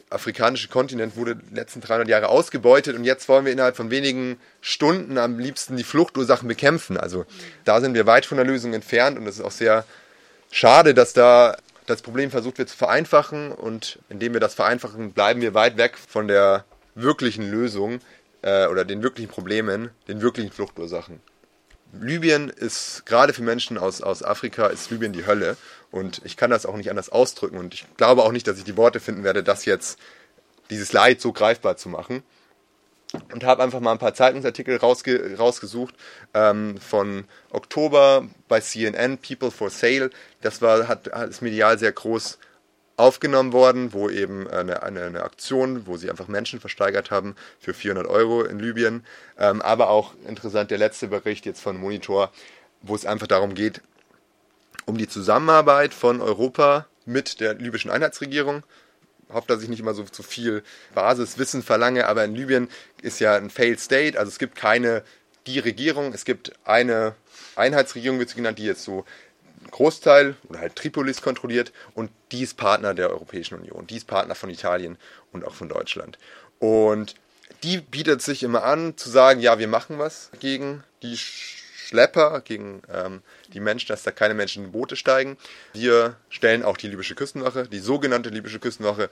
[0.10, 4.38] afrikanische Kontinent wurde die letzten 300 Jahre ausgebeutet und jetzt wollen wir innerhalb von wenigen
[4.62, 6.98] Stunden am liebsten die Fluchtursachen bekämpfen.
[6.98, 7.26] Also
[7.64, 9.86] da sind wir weit von der Lösung entfernt und es ist auch sehr
[10.52, 15.42] schade, dass da das Problem versucht wird zu vereinfachen und indem wir das vereinfachen, bleiben
[15.42, 18.00] wir weit weg von der wirklichen Lösung
[18.42, 21.20] äh, oder den wirklichen Problemen, den wirklichen Fluchtursachen.
[22.02, 25.58] Libyen ist gerade für Menschen aus, aus Afrika ist Libyen die Hölle.
[25.92, 27.58] Und ich kann das auch nicht anders ausdrücken.
[27.58, 30.00] Und ich glaube auch nicht, dass ich die Worte finden werde, das jetzt
[30.70, 32.24] dieses Leid so greifbar zu machen.
[33.32, 35.96] Und habe einfach mal ein paar Zeitungsartikel rausge rausgesucht
[36.34, 40.10] ähm, von Oktober bei CNN People for Sale.
[40.42, 42.40] Das war hat, hat ist medial sehr groß
[42.98, 47.74] aufgenommen worden, wo eben eine, eine, eine, Aktion, wo sie einfach Menschen versteigert haben für
[47.74, 49.06] 400 Euro in Libyen.
[49.38, 52.32] Ähm, aber auch interessant der letzte Bericht jetzt von Monitor,
[52.82, 53.82] wo es einfach darum geht,
[54.86, 58.64] um die Zusammenarbeit von Europa mit der libyschen Einheitsregierung.
[59.28, 62.70] Ich hoffe, dass ich nicht immer so zu viel Basiswissen verlange, aber in Libyen
[63.02, 65.04] ist ja ein Failed State, also es gibt keine
[65.48, 67.16] die Regierung, es gibt eine
[67.56, 69.06] Einheitsregierung, wird sie genannt, die jetzt so
[69.72, 74.36] Großteil oder halt Tripolis kontrolliert und die ist Partner der Europäischen Union, die ist Partner
[74.36, 74.98] von Italien
[75.32, 76.18] und auch von Deutschland.
[76.60, 77.16] Und
[77.64, 82.82] die bietet sich immer an zu sagen, ja, wir machen was gegen die Schlepper, gegen
[82.92, 83.22] ähm,
[83.54, 85.38] die Menschen, dass da keine Menschen in Boote steigen.
[85.74, 89.10] Wir stellen auch die libysche Küstenwache, die sogenannte libysche Küstenwache.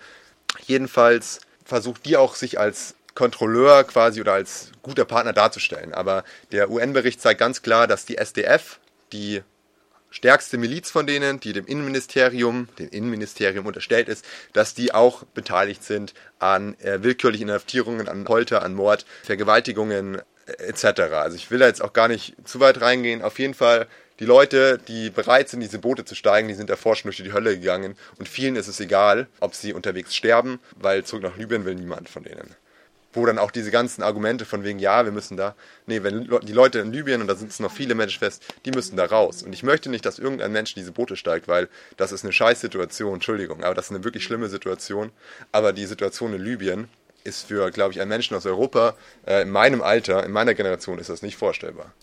[0.65, 5.93] Jedenfalls versucht die auch sich als Kontrolleur quasi oder als guter Partner darzustellen.
[5.93, 8.79] Aber der UN-Bericht zeigt ganz klar, dass die SDF,
[9.11, 9.43] die
[10.13, 14.23] stärkste Miliz von denen, die dem Innenministerium, dem Innenministerium unterstellt ist,
[14.53, 20.51] dass die auch beteiligt sind an äh, willkürlichen Inhaftierungen, an Polter, an Mord, Vergewaltigungen äh,
[20.67, 21.01] etc.
[21.13, 23.23] Also ich will da jetzt auch gar nicht zu weit reingehen.
[23.23, 23.87] Auf jeden Fall
[24.19, 27.33] die Leute, die bereit sind, diese Boote zu steigen, die sind davor schon durch die
[27.33, 31.65] Hölle gegangen und vielen ist es egal, ob sie unterwegs sterben, weil zurück nach Libyen
[31.65, 32.55] will niemand von denen
[33.13, 36.53] wo dann auch diese ganzen Argumente von wegen, ja, wir müssen da, nee, wenn die
[36.53, 39.43] Leute in Libyen, und da sitzen noch viele Menschen fest, die müssen da raus.
[39.43, 42.33] Und ich möchte nicht, dass irgendein Mensch in diese Boote steigt, weil das ist eine
[42.33, 45.11] Scheißsituation, Entschuldigung, aber das ist eine wirklich schlimme Situation.
[45.51, 46.89] Aber die Situation in Libyen
[47.23, 48.95] ist für, glaube ich, einen Menschen aus Europa,
[49.25, 51.93] äh, in meinem Alter, in meiner Generation, ist das nicht vorstellbar.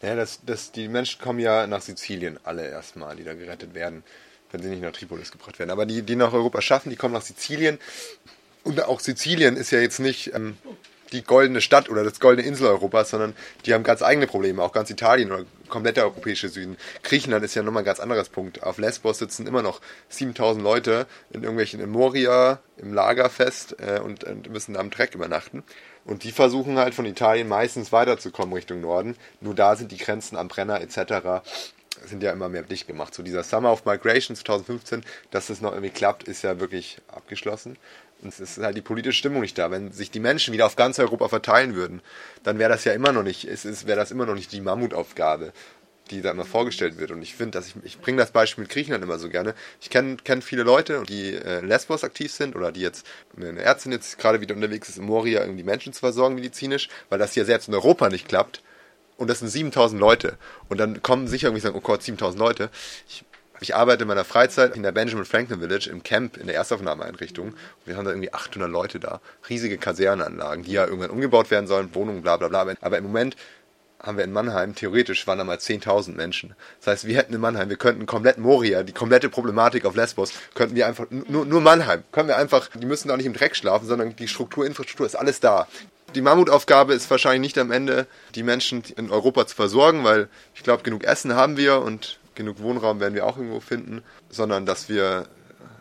[0.00, 4.04] Ja, das, das, die Menschen kommen ja nach Sizilien alle erstmal, die da gerettet werden,
[4.52, 5.70] wenn sie nicht nach Tripolis gebracht werden.
[5.70, 7.78] Aber die, die nach Europa schaffen, die kommen nach Sizilien
[8.68, 10.58] und auch Sizilien ist ja jetzt nicht ähm,
[11.12, 14.72] die goldene Stadt oder das goldene Insel Europas, sondern die haben ganz eigene Probleme, auch
[14.72, 16.76] ganz Italien oder komplett der europäische Süden.
[17.02, 18.62] Griechenland ist ja nochmal ein ganz anderes Punkt.
[18.62, 24.24] Auf Lesbos sitzen immer noch 7000 Leute in irgendwelchen in Moria im Lagerfest äh, und,
[24.24, 25.62] und müssen da am Dreck übernachten.
[26.04, 29.16] Und die versuchen halt von Italien meistens weiterzukommen Richtung Norden.
[29.40, 31.42] Nur da sind die Grenzen am Brenner etc
[32.06, 33.14] sind ja immer mehr dicht gemacht.
[33.14, 37.76] So dieser Summer of Migration 2015, dass das noch irgendwie klappt, ist ja wirklich abgeschlossen.
[38.22, 39.70] Und es ist halt die politische Stimmung nicht da.
[39.70, 42.02] Wenn sich die Menschen wieder auf ganz Europa verteilen würden,
[42.42, 44.60] dann wäre das ja immer noch nicht, es ist, wäre das immer noch nicht die
[44.60, 45.52] Mammutaufgabe,
[46.10, 47.12] die da immer vorgestellt wird.
[47.12, 49.54] Und ich finde, dass ich, ich bringe das Beispiel mit Griechenland immer so gerne.
[49.80, 53.92] Ich kenne kenn viele Leute, die äh, Lesbos aktiv sind oder die jetzt, eine Ärztin
[53.92, 57.44] jetzt gerade wieder unterwegs ist, in Moria irgendwie Menschen zu versorgen medizinisch, weil das hier
[57.44, 58.62] selbst in Europa nicht klappt.
[59.16, 60.38] Und das sind 7000 Leute.
[60.68, 62.70] Und dann kommen sicher irgendwie sagen, oh Gott, 7000 Leute.
[63.08, 63.24] Ich
[63.60, 67.54] Ich arbeite in meiner Freizeit in der Benjamin Franklin Village im Camp in der Erstaufnahmeeinrichtung.
[67.84, 69.20] Wir haben da irgendwie 800 Leute da.
[69.48, 72.74] Riesige Kasernenanlagen, die ja irgendwann umgebaut werden sollen, Wohnungen, bla bla bla.
[72.80, 73.36] Aber im Moment
[74.00, 76.54] haben wir in Mannheim, theoretisch waren da mal 10.000 Menschen.
[76.78, 80.32] Das heißt, wir hätten in Mannheim, wir könnten komplett Moria, die komplette Problematik auf Lesbos,
[80.54, 83.56] könnten wir einfach, nur, nur Mannheim, können wir einfach, die müssen da nicht im Dreck
[83.56, 85.66] schlafen, sondern die Struktur, Infrastruktur ist alles da.
[86.14, 90.62] Die Mammutaufgabe ist wahrscheinlich nicht am Ende, die Menschen in Europa zu versorgen, weil ich
[90.62, 94.88] glaube, genug Essen haben wir und genug Wohnraum werden wir auch irgendwo finden, sondern dass
[94.88, 95.26] wir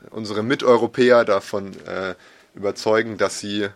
[0.10, 2.16] unsere Miteuropäer davon äh,
[2.54, 3.70] überzeugen, dass sie,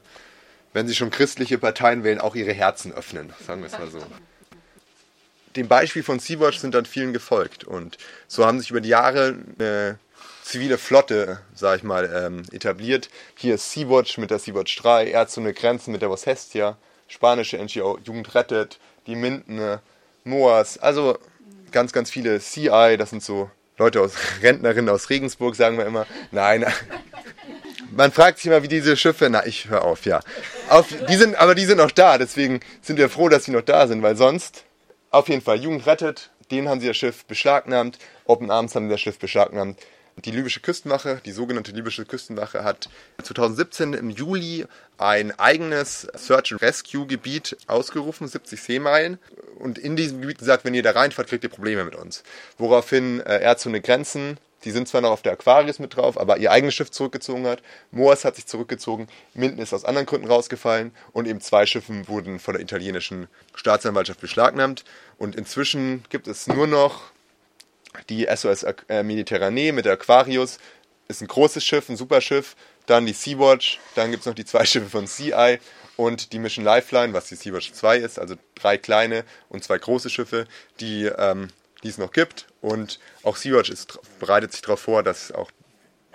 [0.73, 3.99] wenn sie schon christliche Parteien wählen, auch ihre Herzen öffnen, sagen wir es mal so
[5.55, 7.63] dem Beispiel von Sea-Watch sind dann vielen gefolgt.
[7.63, 9.99] Und so haben sich über die Jahre eine
[10.43, 13.09] zivile Flotte, sag ich mal, ähm, etabliert.
[13.35, 17.57] Hier ist Sea-Watch mit der Sea-Watch 3, Ärzte ohne Grenzen mit der Was Hestia, spanische
[17.57, 19.79] NGO Jugend rettet, die Minden,
[20.23, 21.17] Moas, also
[21.71, 26.05] ganz, ganz viele CI, das sind so Leute aus Rentnerinnen aus Regensburg, sagen wir immer.
[26.31, 26.65] Nein,
[27.95, 30.21] man fragt sich immer, wie diese Schiffe, na, ich höre auf, ja.
[30.69, 33.61] Auf, die sind, aber die sind noch da, deswegen sind wir froh, dass sie noch
[33.61, 34.63] da sind, weil sonst
[35.09, 37.97] auf jeden Fall, Jugend rettet, den haben sie das Schiff beschlagnahmt.
[38.25, 39.79] Open Arms haben das Schiff beschlagnahmt.
[40.25, 42.89] Die libysche Küstenwache, die sogenannte libysche Küstenwache, hat
[43.23, 44.65] 2017 im Juli
[44.97, 49.17] ein eigenes Search and Rescue Gebiet ausgerufen, 70 Seemeilen.
[49.57, 52.23] Und in diesem Gebiet gesagt, wenn ihr da reinfahrt, kriegt ihr Probleme mit uns.
[52.57, 56.51] Woraufhin äh, ohne Grenzen die sind zwar noch auf der Aquarius mit drauf, aber ihr
[56.51, 57.63] eigenes Schiff zurückgezogen hat.
[57.89, 59.07] Moas hat sich zurückgezogen.
[59.33, 60.91] Minden ist aus anderen Gründen rausgefallen.
[61.13, 64.83] Und eben zwei Schiffen wurden von der italienischen Staatsanwaltschaft beschlagnahmt.
[65.17, 67.11] Und inzwischen gibt es nur noch
[68.09, 70.59] die SOS äh, Mediterranee mit der Aquarius.
[71.07, 72.55] Ist ein großes Schiff, ein super Schiff.
[72.85, 73.79] Dann die Sea-Watch.
[73.95, 75.59] Dann gibt es noch die zwei Schiffe von Sea-Eye
[75.97, 78.19] und die Mission Lifeline, was die Sea-Watch 2 ist.
[78.19, 80.47] Also drei kleine und zwei große Schiffe,
[80.79, 81.49] die ähm,
[81.83, 82.47] es noch gibt.
[82.61, 83.71] Und auch Sea-Watch
[84.19, 85.51] bereitet sich darauf vor, dass auch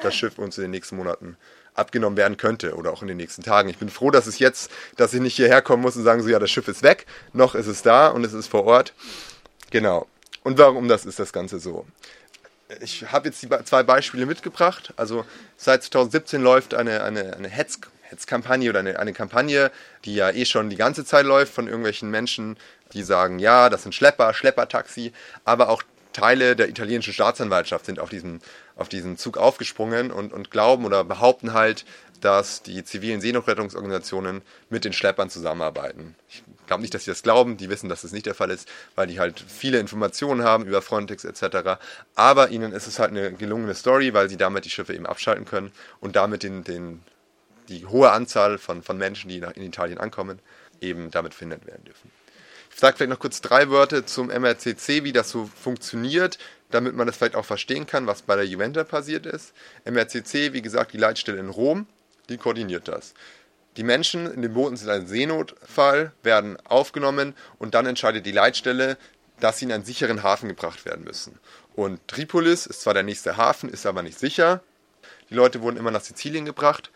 [0.03, 1.37] das Schiff uns in den nächsten Monaten
[1.75, 3.69] abgenommen werden könnte oder auch in den nächsten Tagen.
[3.69, 6.29] Ich bin froh, dass es jetzt, dass ich nicht hierher kommen muss und sagen so,
[6.29, 8.95] ja, das Schiff ist weg, noch ist es da und es ist vor Ort.
[9.71, 10.07] Genau.
[10.47, 11.85] Und warum das ist das Ganze so?
[12.81, 14.95] Ich habe jetzt die zwei Beispiele mitgebracht.
[14.97, 15.25] Also
[15.57, 19.73] seit 2017 läuft eine, eine, eine Hetz, Hetzkampagne oder eine, eine Kampagne,
[20.05, 22.57] die ja eh schon die ganze Zeit läuft von irgendwelchen Menschen,
[22.93, 25.13] die sagen, ja, das sind Schlepper, Schleppertaxi,
[25.45, 25.83] aber auch
[26.13, 28.41] Teile der italienischen Staatsanwaltschaft sind auf diesen,
[28.77, 31.85] auf diesen Zug aufgesprungen und, und glauben oder behaupten halt,
[32.21, 36.15] dass die zivilen Seenotrettungsorganisationen mit den Schleppern zusammenarbeiten.
[36.29, 38.69] Ich glaube nicht, dass sie das glauben, die wissen, dass das nicht der Fall ist,
[38.95, 41.79] weil die halt viele Informationen haben über Frontex etc.
[42.15, 45.45] Aber ihnen ist es halt eine gelungene Story, weil sie damit die Schiffe eben abschalten
[45.45, 47.03] können und damit den, den,
[47.69, 50.41] die hohe Anzahl von, von Menschen, die in Italien ankommen,
[50.81, 52.11] eben damit verhindert werden dürfen.
[52.77, 56.39] Ich sage vielleicht noch kurz drei Wörter zum MRCC, wie das so funktioniert,
[56.71, 59.55] damit man das vielleicht auch verstehen kann, was bei der Juventa passiert ist.
[59.87, 61.87] MRCC, wie gesagt, die Leitstelle in Rom,
[62.29, 63.15] die koordiniert das.
[63.77, 68.97] Die Menschen in den Booten sind ein Seenotfall, werden aufgenommen und dann entscheidet die Leitstelle,
[69.41, 71.39] dass sie in einen sicheren Hafen gebracht werden müssen.
[71.75, 74.63] Und Tripolis ist zwar der nächste Hafen, ist aber nicht sicher.
[75.29, 76.91] Die Leute wurden immer nach Sizilien gebracht.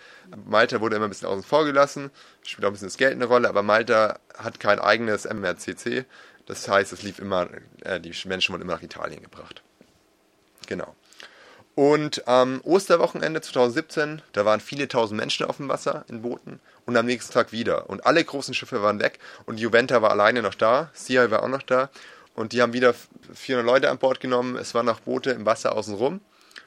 [0.46, 2.10] Malta wurde immer ein bisschen außen vor gelassen.
[2.42, 6.06] Spielt auch ein bisschen das Geld eine Rolle, aber Malta hat kein eigenes MRCC.
[6.46, 7.48] Das heißt, es lief immer,
[7.84, 9.62] äh, die Menschen wurden immer nach Italien gebracht.
[10.66, 10.94] Genau.
[11.74, 16.96] Und am Osterwochenende 2017, da waren viele tausend Menschen auf dem Wasser in Booten und
[16.96, 17.88] am nächsten Tag wieder.
[17.88, 21.48] Und alle großen Schiffe waren weg und Juventa war alleine noch da, Sia war auch
[21.48, 21.88] noch da
[22.34, 22.94] und die haben wieder
[23.32, 24.56] 400 Leute an Bord genommen.
[24.56, 26.20] Es waren noch Boote im Wasser außenrum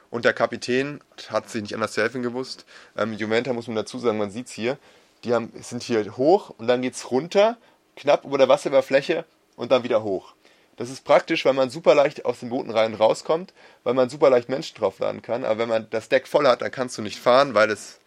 [0.09, 2.65] und der Kapitän hat sich nicht anders zu helfen gewusst.
[2.97, 4.77] Ähm, Juventa muss man dazu sagen, man sieht es hier.
[5.25, 7.57] Die haben, sind hier hoch und dann geht es runter,
[7.95, 10.33] knapp über der Wasseroberfläche und dann wieder hoch.
[10.77, 14.29] Das ist praktisch, weil man super leicht aus den Booten rein rauskommt, weil man super
[14.29, 15.45] leicht Menschen draufladen kann.
[15.45, 17.99] Aber wenn man das Deck voll hat, dann kannst du nicht fahren, weil es,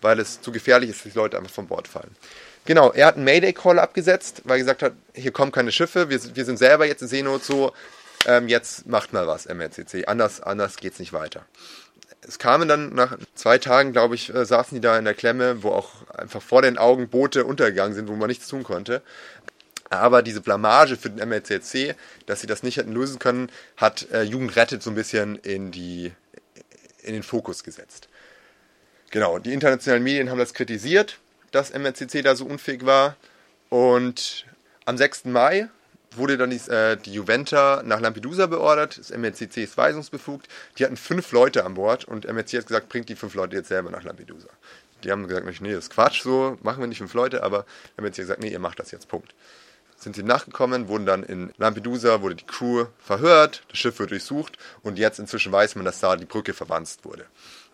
[0.00, 2.16] weil es zu gefährlich ist, dass die Leute einfach vom Bord fallen.
[2.64, 6.20] Genau, er hat einen Mayday-Call abgesetzt, weil er gesagt hat, hier kommen keine Schiffe, wir,
[6.36, 7.72] wir sind selber jetzt in Seenot so,
[8.26, 10.06] ähm, jetzt macht mal was, MRCC.
[10.06, 11.46] Anders, anders geht's nicht weiter.
[12.22, 15.62] Es kamen dann nach zwei Tagen, glaube ich, äh, saßen die da in der Klemme,
[15.62, 19.00] wo auch einfach vor den Augen Boote untergegangen sind, wo man nichts tun konnte.
[19.90, 24.22] Aber diese Blamage für den MRCC, dass sie das nicht hätten lösen können, hat äh,
[24.22, 26.12] Jugend rettet so ein bisschen in, die,
[27.02, 28.08] in den Fokus gesetzt.
[29.10, 31.18] Genau, die internationalen Medien haben das kritisiert,
[31.50, 33.16] dass MRCC da so unfähig war.
[33.68, 34.46] Und
[34.84, 35.24] am 6.
[35.24, 35.68] Mai
[36.14, 38.96] wurde dann die, äh, die Juventa nach Lampedusa beordert.
[38.96, 40.48] Das MRCC ist weisungsbefugt.
[40.78, 43.68] Die hatten fünf Leute an Bord und MRC hat gesagt, bringt die fünf Leute jetzt
[43.68, 44.48] selber nach Lampedusa.
[45.02, 47.64] Die haben gesagt, nee, das ist Quatsch, so machen wir nicht fünf Leute, aber
[47.96, 49.34] MRC hat gesagt, nee, ihr macht das jetzt, Punkt.
[50.02, 54.58] Sind sie nachgekommen, wurden dann in Lampedusa, wurde die Crew verhört, das Schiff wird durchsucht
[54.82, 57.26] und jetzt inzwischen weiß man, dass da die Brücke verwanzt wurde.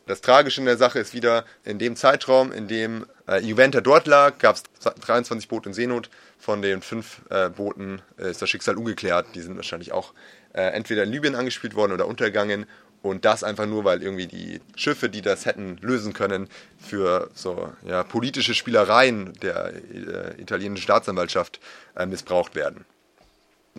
[0.07, 4.07] Das Tragische in der Sache ist wieder, in dem Zeitraum, in dem äh, Juventa dort
[4.07, 6.11] lag, gab es 23 Boote in Seenot.
[6.39, 9.27] Von den fünf äh, Booten äh, ist das Schicksal ungeklärt.
[9.35, 10.15] Die sind wahrscheinlich auch
[10.53, 12.67] äh, entweder in Libyen angespielt worden oder untergegangen.
[13.09, 17.73] Und das einfach nur, weil irgendwie die Schiffe, die das hätten lösen können, für so
[17.87, 21.61] ja, politische Spielereien der äh, italienischen Staatsanwaltschaft
[21.97, 22.85] äh, missbraucht werden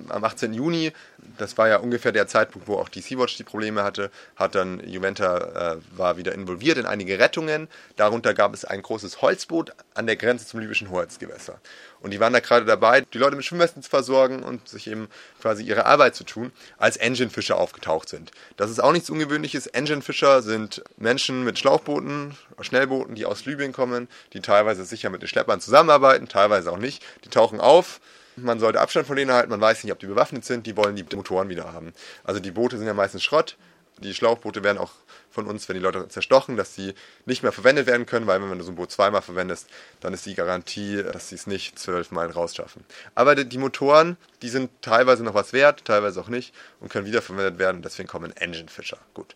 [0.10, 0.54] am 18.
[0.54, 0.92] Juni,
[1.38, 4.80] das war ja ungefähr der Zeitpunkt, wo auch die Sea-Watch die Probleme hatte, hat dann
[4.88, 7.68] Juventa äh, war wieder involviert in einige Rettungen.
[7.96, 11.60] Darunter gab es ein großes Holzboot an der Grenze zum libyschen Hoheitsgewässer.
[12.00, 15.08] Und die waren da gerade dabei, die Leute mit Schwimmwesten zu versorgen und sich eben
[15.42, 18.32] quasi ihre Arbeit zu tun, als Enginefischer aufgetaucht sind.
[18.56, 19.68] Das ist auch nichts Ungewöhnliches.
[19.68, 25.28] Enginefischer sind Menschen mit Schlauchbooten, Schnellbooten, die aus Libyen kommen, die teilweise sicher mit den
[25.28, 27.04] Schleppern zusammenarbeiten, teilweise auch nicht.
[27.24, 28.00] Die tauchen auf,
[28.38, 30.96] man sollte Abstand von denen halten, man weiß nicht, ob die bewaffnet sind, die wollen
[30.96, 31.94] die Motoren wieder haben.
[32.24, 33.58] Also die Boote sind ja meistens Schrott.
[34.00, 34.92] Die Schlauchboote werden auch
[35.32, 36.94] von uns, wenn die Leute zerstochen, dass sie
[37.26, 39.68] nicht mehr verwendet werden können, weil wenn du so ein Boot zweimal verwendest,
[40.02, 42.86] dann ist die Garantie, dass sie es nicht zwölf Meilen rausschaffen.
[43.16, 47.58] Aber die Motoren, die sind teilweise noch was wert, teilweise auch nicht und können wiederverwendet
[47.58, 47.82] werden.
[47.82, 49.00] Deswegen kommen Engine-Fischer.
[49.16, 49.36] Gut.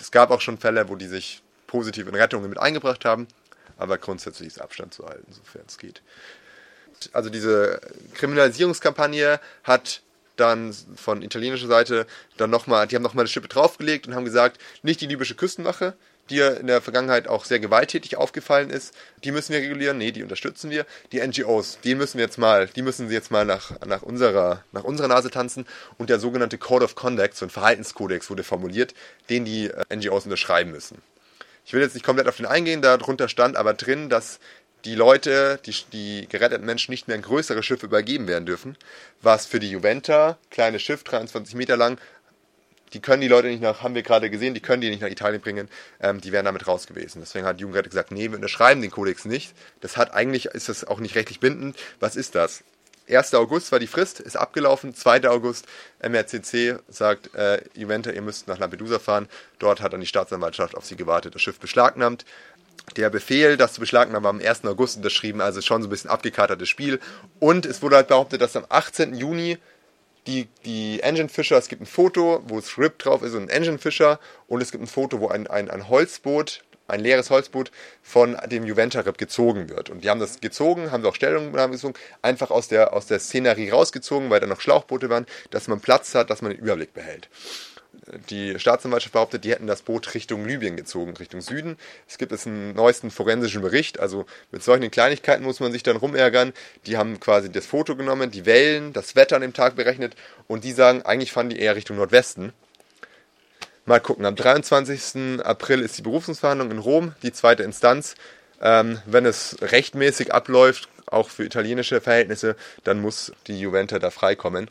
[0.00, 3.28] Es gab auch schon Fälle, wo die sich positiv in Rettungen mit eingebracht haben,
[3.76, 6.00] aber grundsätzlich ist Abstand zu halten, sofern es geht
[7.12, 7.80] also diese
[8.14, 10.02] Kriminalisierungskampagne hat
[10.36, 14.58] dann von italienischer Seite dann nochmal, die haben nochmal eine Schippe draufgelegt und haben gesagt,
[14.82, 15.94] nicht die libysche Küstenwache,
[16.30, 20.12] die ja in der Vergangenheit auch sehr gewalttätig aufgefallen ist, die müssen wir regulieren, nee,
[20.12, 20.86] die unterstützen wir.
[21.12, 24.64] Die NGOs, die müssen wir jetzt mal, die müssen sie jetzt mal nach, nach, unserer,
[24.72, 25.66] nach unserer Nase tanzen
[25.98, 28.94] und der sogenannte Code of Conduct, so ein Verhaltenskodex wurde formuliert,
[29.28, 31.02] den die äh, NGOs unterschreiben müssen.
[31.66, 34.40] Ich will jetzt nicht komplett auf den eingehen, darunter stand aber drin, dass
[34.84, 38.76] die Leute, die, die geretteten Menschen nicht mehr in größere Schiffe übergeben werden dürfen,
[39.22, 41.98] was für die Juventa, kleines Schiff, 23 Meter lang,
[42.92, 45.08] die können die Leute nicht nach, haben wir gerade gesehen, die können die nicht nach
[45.08, 45.68] Italien bringen,
[46.00, 47.20] ähm, die wären damit raus gewesen.
[47.20, 49.54] Deswegen hat die Jugendrette gesagt, nee, wir unterschreiben den Kodex nicht.
[49.80, 51.76] Das hat eigentlich, ist das auch nicht rechtlich bindend.
[52.00, 52.64] Was ist das?
[53.08, 53.34] 1.
[53.34, 54.94] August war die Frist, ist abgelaufen.
[54.94, 55.28] 2.
[55.28, 55.66] August,
[56.00, 59.28] MRCC sagt, äh, Juventa, ihr müsst nach Lampedusa fahren.
[59.58, 62.24] Dort hat dann die Staatsanwaltschaft auf sie gewartet, das Schiff beschlagnahmt
[62.96, 64.64] der Befehl, das zu beschlagnahmen, war am 1.
[64.64, 67.00] August unterschrieben, also schon so ein bisschen abgekatertes Spiel.
[67.38, 69.14] Und es wurde halt behauptet, dass am 18.
[69.14, 69.58] Juni
[70.26, 73.48] die, die Engine Fisher, es gibt ein Foto, wo es RIP drauf ist und ein
[73.48, 77.70] Engine Fisher und es gibt ein Foto, wo ein, ein, ein Holzboot, ein leeres Holzboot
[78.02, 79.88] von dem Juventa Rip gezogen wird.
[79.90, 83.70] Und die haben das gezogen, haben auch Stellungnahmen gezogen, einfach aus der, aus der Szenerie
[83.70, 87.28] rausgezogen, weil da noch Schlauchboote waren, dass man Platz hat, dass man den Überblick behält
[88.28, 91.76] die Staatsanwaltschaft behauptet, die hätten das Boot Richtung Libyen gezogen, Richtung Süden.
[92.08, 95.96] Es gibt jetzt einen neuesten forensischen Bericht, also mit solchen Kleinigkeiten muss man sich dann
[95.96, 96.52] rumärgern.
[96.86, 100.14] Die haben quasi das Foto genommen, die Wellen, das Wetter an dem Tag berechnet
[100.48, 102.52] und die sagen, eigentlich fahren die eher Richtung Nordwesten.
[103.86, 105.44] Mal gucken, am 23.
[105.44, 108.14] April ist die Berufungsverhandlung in Rom, die zweite Instanz.
[108.60, 114.70] Ähm, wenn es rechtmäßig abläuft, auch für italienische Verhältnisse, dann muss die Juventa da freikommen.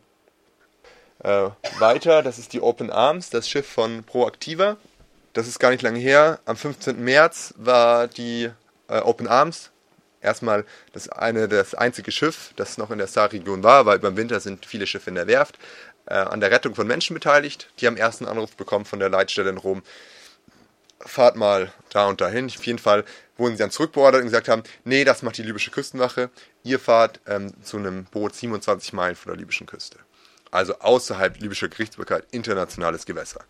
[1.23, 4.77] Äh, weiter, das ist die Open Arms, das Schiff von Proactiva.
[5.34, 6.39] Das ist gar nicht lange her.
[6.45, 7.03] Am 15.
[7.03, 8.49] März war die
[8.88, 9.71] äh, Open Arms
[10.21, 14.39] erstmal das eine, das einzige Schiff, das noch in der Saar-Region war, weil beim Winter
[14.39, 15.58] sind viele Schiffe in der Werft,
[16.05, 17.69] äh, an der Rettung von Menschen beteiligt.
[17.79, 19.84] Die haben ersten Anruf bekommen von der Leitstelle in Rom.
[20.99, 22.47] Fahrt mal da und dahin.
[22.47, 23.05] Auf jeden Fall
[23.38, 26.29] wurden sie dann zurückbeordert und gesagt haben, nee, das macht die libysche Küstenwache.
[26.63, 29.97] Ihr fahrt ähm, zu einem Boot 27 Meilen von der libyschen Küste
[30.52, 33.42] also außerhalb libyscher Gerichtsbarkeit, internationales Gewässer.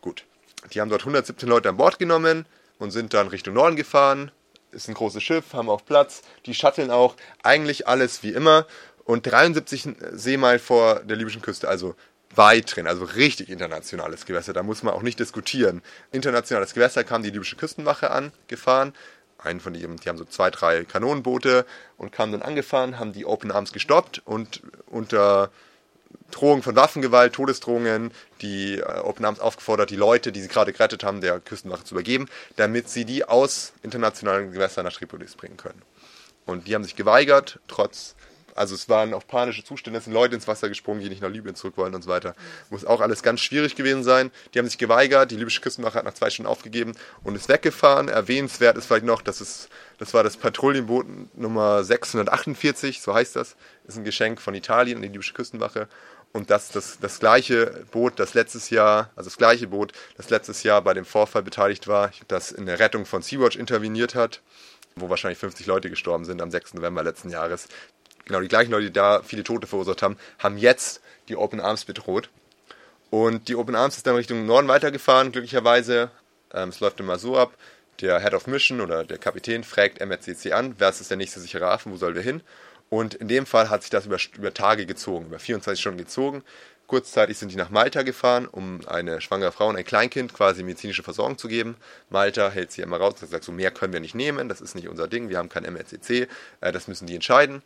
[0.00, 0.24] Gut.
[0.72, 2.46] Die haben dort 117 Leute an Bord genommen
[2.78, 4.30] und sind dann Richtung Norden gefahren.
[4.70, 6.22] Ist ein großes Schiff, haben auch Platz.
[6.46, 7.16] Die shutteln auch.
[7.42, 8.66] Eigentlich alles wie immer.
[9.04, 11.94] Und 73 Seemeilen vor der libyschen Küste, also
[12.34, 14.52] weit drin, also richtig internationales Gewässer.
[14.52, 15.82] Da muss man auch nicht diskutieren.
[16.12, 18.92] Internationales Gewässer kam die libysche Küstenwache angefahren.
[19.38, 21.64] Einen von denen, die haben so zwei, drei Kanonenboote
[21.96, 25.50] und kamen dann angefahren, haben die Open Arms gestoppt und unter
[26.30, 28.12] Drohung von Waffengewalt, Todesdrohungen,
[28.42, 31.94] die äh, Open Arms aufgefordert, die Leute, die sie gerade gerettet haben, der Küstenwache zu
[31.94, 35.82] übergeben, damit sie die aus internationalen Gewässern nach Tripolis bringen können.
[36.44, 38.14] Und die haben sich geweigert, trotz,
[38.54, 41.30] also es waren auch panische Zustände, es sind Leute ins Wasser gesprungen, die nicht nach
[41.30, 42.34] Libyen zurück wollen und so weiter.
[42.70, 44.30] Muss auch alles ganz schwierig gewesen sein.
[44.52, 48.08] Die haben sich geweigert, die libysche Küstenwache hat nach zwei Stunden aufgegeben und ist weggefahren.
[48.08, 49.68] Erwähnenswert ist vielleicht noch, dass es,
[49.98, 53.56] das war das Patrouillenboot Nummer 648, so heißt das,
[53.86, 55.88] ist ein Geschenk von Italien an die libysche Küstenwache
[56.32, 60.62] und das, das, das gleiche Boot, das letztes Jahr, also das gleiche Boot, das letztes
[60.62, 64.40] Jahr bei dem Vorfall beteiligt war, das in der Rettung von Sea-Watch interveniert hat,
[64.94, 66.74] wo wahrscheinlich 50 Leute gestorben sind am 6.
[66.74, 67.68] November letzten Jahres,
[68.24, 71.84] genau die gleichen Leute, die da viele Tote verursacht haben, haben jetzt die Open Arms
[71.84, 72.30] bedroht.
[73.10, 76.10] Und die Open Arms ist dann Richtung Norden weitergefahren, glücklicherweise.
[76.52, 77.54] Ähm, es läuft immer so ab,
[78.00, 81.66] der Head of Mission oder der Kapitän fragt MRCC an, wer ist der nächste sichere
[81.66, 82.42] Hafen, wo sollen wir hin?
[82.90, 86.42] Und in dem Fall hat sich das über, über Tage gezogen, über 24 Stunden gezogen.
[86.86, 91.02] Kurzzeitig sind die nach Malta gefahren, um eine schwangere Frau und ein Kleinkind quasi medizinische
[91.02, 91.76] Versorgung zu geben.
[92.08, 94.74] Malta hält sie immer raus und sagt so, mehr können wir nicht nehmen, das ist
[94.74, 96.28] nicht unser Ding, wir haben kein MRCC,
[96.62, 97.62] äh, das müssen die entscheiden.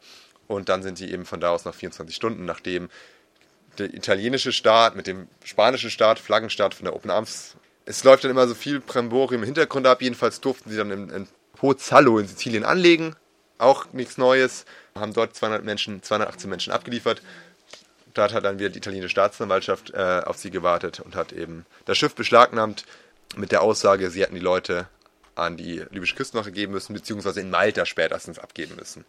[0.49, 2.91] Und dann sind sie eben von da aus nach 24 Stunden, nachdem
[3.79, 7.55] der italienische Staat mit dem spanischen Staat, Flaggenstaat von der Open Arms,
[7.85, 10.03] es läuft dann immer so viel Bremborium im Hintergrund ab.
[10.03, 13.17] Jedenfalls durften sie dann in, in Pozzallo in Sizilien anlegen.
[13.63, 14.65] Auch nichts Neues.
[14.95, 17.23] Haben dort 200 Menschen, 218 Menschen abgeliefert.
[18.15, 21.97] Dort hat dann wieder die italienische Staatsanwaltschaft äh, auf sie gewartet und hat eben das
[21.97, 22.85] Schiff beschlagnahmt
[23.37, 24.87] mit der Aussage, sie hätten die Leute
[25.35, 29.05] an die libysche Küstenwache geben müssen, beziehungsweise in Malta spätestens abgeben müssen.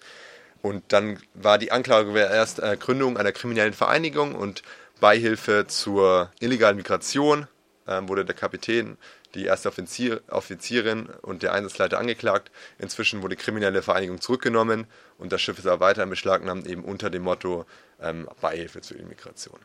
[0.61, 4.63] Und dann war die Anklage erst äh, Gründung einer kriminellen Vereinigung und
[5.01, 7.47] Beihilfe zur illegalen Migration.
[7.85, 8.97] Ähm, wurde der Kapitän,
[9.35, 12.51] die erste Offizier, Offizierin und der Einsatzleiter angeklagt.
[12.77, 14.85] Inzwischen wurde kriminelle Vereinigung zurückgenommen
[15.17, 17.65] und das Schiff ist aber weiter beschlagnahmt, eben unter dem Motto
[18.01, 19.59] ähm, Beihilfe zur Immigration.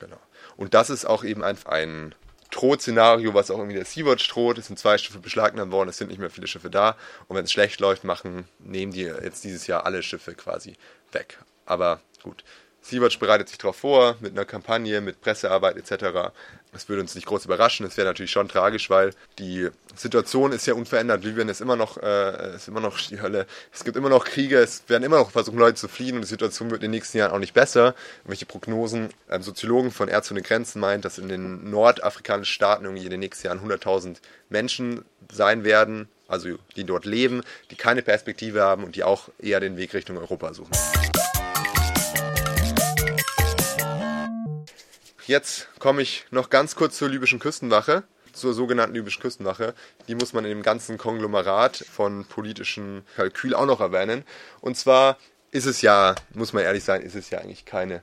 [0.00, 0.20] Genau.
[0.56, 2.14] Und das ist auch eben ein, ein
[2.50, 4.58] Droht-Szenario, was auch irgendwie der Sea-Watch droht.
[4.58, 6.96] Es sind zwei Schiffe beschlagnahmt worden, es sind nicht mehr viele Schiffe da.
[7.26, 10.76] Und wenn es schlecht läuft, machen, nehmen die jetzt dieses Jahr alle Schiffe quasi
[11.12, 11.38] weg.
[11.66, 12.44] Aber gut,
[12.88, 16.32] Sea-Watch bereitet sich darauf vor, mit einer Kampagne, mit Pressearbeit etc.
[16.72, 17.86] Das würde uns nicht groß überraschen.
[17.86, 21.22] Es wäre natürlich schon tragisch, weil die Situation ist ja unverändert.
[21.22, 23.46] Libyen ist immer noch, äh, ist immer noch die Hölle.
[23.72, 24.58] Es gibt immer noch Kriege.
[24.58, 27.18] Es werden immer noch versucht, Leute zu fliehen und die Situation wird in den nächsten
[27.18, 27.94] Jahren auch nicht besser.
[28.24, 29.10] Welche Prognosen?
[29.28, 33.20] Ein Soziologen von Ärzte ohne Grenzen meint, dass in den nordafrikanischen Staaten irgendwie in den
[33.20, 34.16] nächsten Jahren 100.000
[34.48, 39.60] Menschen sein werden, also die dort leben, die keine Perspektive haben und die auch eher
[39.60, 40.72] den Weg Richtung Europa suchen.
[45.28, 48.02] Jetzt komme ich noch ganz kurz zur libyschen Küstenwache,
[48.32, 49.74] zur sogenannten libyschen Küstenwache.
[50.08, 54.24] Die muss man in dem ganzen Konglomerat von politischen Kalkül auch noch erwähnen.
[54.62, 55.18] Und zwar
[55.50, 58.02] ist es ja, muss man ehrlich sein, ist es ja eigentlich keine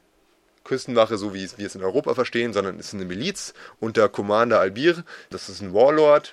[0.63, 4.59] Küstenwache, so wie wir es in Europa verstehen, sondern es ist eine Miliz unter Commander
[4.59, 5.03] Albir.
[5.32, 6.32] Das ist ein Warlord,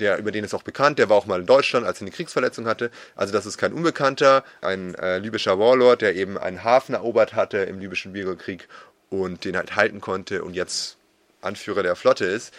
[0.00, 2.10] der, über den ist auch bekannt, der war auch mal in Deutschland, als er eine
[2.10, 2.90] Kriegsverletzung hatte.
[3.14, 7.58] Also das ist kein Unbekannter, ein äh, libyscher Warlord, der eben einen Hafen erobert hatte
[7.58, 8.68] im libyschen Bürgerkrieg
[9.12, 10.96] und den halt halten konnte und jetzt
[11.42, 12.52] Anführer der Flotte ist,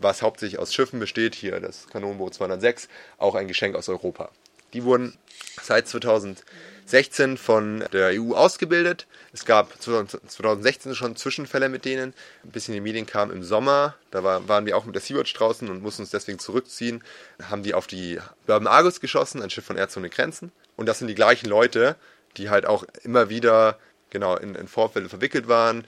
[0.00, 2.88] was hauptsächlich aus Schiffen besteht, hier das Kanonenboot 206,
[3.18, 4.30] auch ein Geschenk aus Europa.
[4.72, 5.16] Die wurden
[5.62, 9.06] seit 2016 von der EU ausgebildet.
[9.32, 12.14] Es gab 2016 schon Zwischenfälle mit denen.
[12.44, 15.02] Ein bisschen in die Medien kam im Sommer, da war, waren wir auch mit der
[15.02, 17.02] Sea-Watch draußen und mussten uns deswegen zurückziehen.
[17.42, 20.52] Haben die auf die Bourbon Argus geschossen, ein Schiff von Ärzte ohne Grenzen.
[20.76, 21.96] Und das sind die gleichen Leute,
[22.36, 23.78] die halt auch immer wieder
[24.10, 25.84] genau in, in Vorfälle verwickelt waren.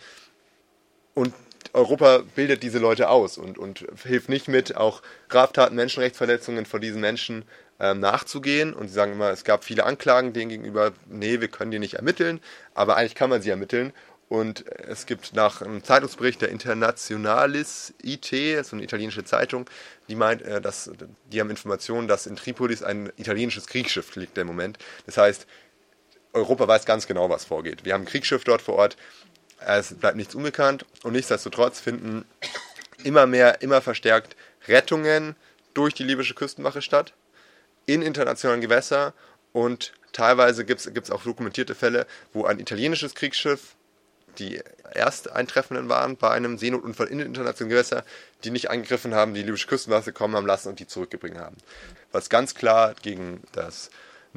[1.15, 1.35] Und
[1.73, 7.01] Europa bildet diese Leute aus und, und hilft nicht mit, auch Straftaten, Menschenrechtsverletzungen von diesen
[7.01, 7.45] Menschen
[7.81, 8.73] ähm, nachzugehen.
[8.75, 11.95] Und sie sagen immer, es gab viele Anklagen denen gegenüber, nee, wir können die nicht
[11.95, 12.41] ermitteln,
[12.75, 13.93] aber eigentlich kann man sie ermitteln.
[14.29, 18.27] Und es gibt nach einem Zeitungsbericht der Internationalis IT,
[18.63, 19.71] so eine italienische Zeitung,
[20.09, 20.91] die meint, äh, dass
[21.33, 24.79] die haben Informationen, dass in Tripolis ein italienisches Kriegsschiff liegt im Moment.
[25.07, 25.47] Das heißt,
[26.33, 27.85] Europa weiß ganz genau, was vorgeht.
[27.85, 28.97] Wir haben ein Kriegsschiff dort vor Ort.
[29.61, 32.25] Es bleibt nichts unbekannt und nichtsdestotrotz finden
[33.03, 35.35] immer mehr, immer verstärkt Rettungen
[35.75, 37.13] durch die libysche Küstenwache statt
[37.87, 39.13] in internationalen Gewässern
[39.53, 43.75] und teilweise gibt es auch dokumentierte Fälle, wo ein italienisches Kriegsschiff
[44.39, 44.61] die
[44.95, 48.03] erst Eintreffenden waren bei einem Seenotunfall in den internationalen Gewässern,
[48.45, 51.57] die nicht angegriffen haben, die libysche Küstenwache kommen haben lassen und die zurückgebracht haben.
[52.13, 53.91] Was ganz klar gegen das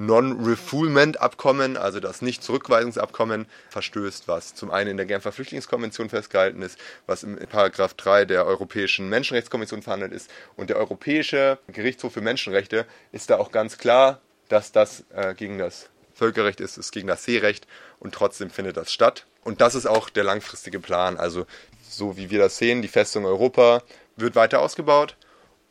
[0.06, 7.24] Non-Refoulement-Abkommen, also das Nicht-Zurückweisungsabkommen, verstößt, was zum einen in der Genfer Flüchtlingskonvention festgehalten ist, was
[7.24, 10.30] im Paragraph 3 der Europäischen Menschenrechtskonvention verhandelt ist.
[10.56, 15.60] Und der Europäische Gerichtshof für Menschenrechte ist da auch ganz klar, dass das äh, gegen
[15.60, 17.68] das Völkerrecht ist, ist gegen das Seerecht
[18.00, 19.26] und trotzdem findet das statt.
[19.44, 21.18] Und das ist auch der langfristige Plan.
[21.18, 21.46] Also
[21.88, 23.84] so wie wir das sehen, die Festung Europa
[24.16, 25.16] wird weiter ausgebaut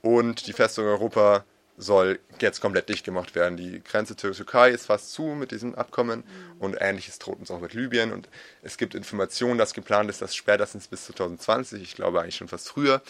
[0.03, 1.45] und die Festung Europa
[1.81, 3.57] soll jetzt komplett dicht gemacht werden.
[3.57, 6.61] Die Grenze zur Türkei ist fast zu mit diesem Abkommen mhm.
[6.61, 8.13] und ähnliches droht uns auch mit Libyen.
[8.13, 8.29] Und
[8.63, 12.69] es gibt Informationen, dass geplant ist, dass spätestens bis 2020, ich glaube eigentlich schon fast
[12.69, 13.03] früher,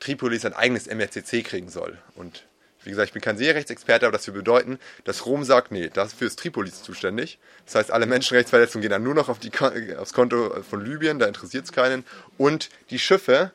[0.00, 1.98] Tripolis ein eigenes MRCC kriegen soll.
[2.14, 2.44] Und
[2.84, 6.26] wie gesagt, ich bin kein Seerechtsexperte, aber das würde bedeuten, dass Rom sagt, nee, dafür
[6.26, 7.38] ist Tripolis zuständig.
[7.64, 9.50] Das heißt, alle Menschenrechtsverletzungen gehen dann nur noch auf die,
[9.96, 12.04] aufs Konto von Libyen, da interessiert es keinen.
[12.36, 13.52] Und die Schiffe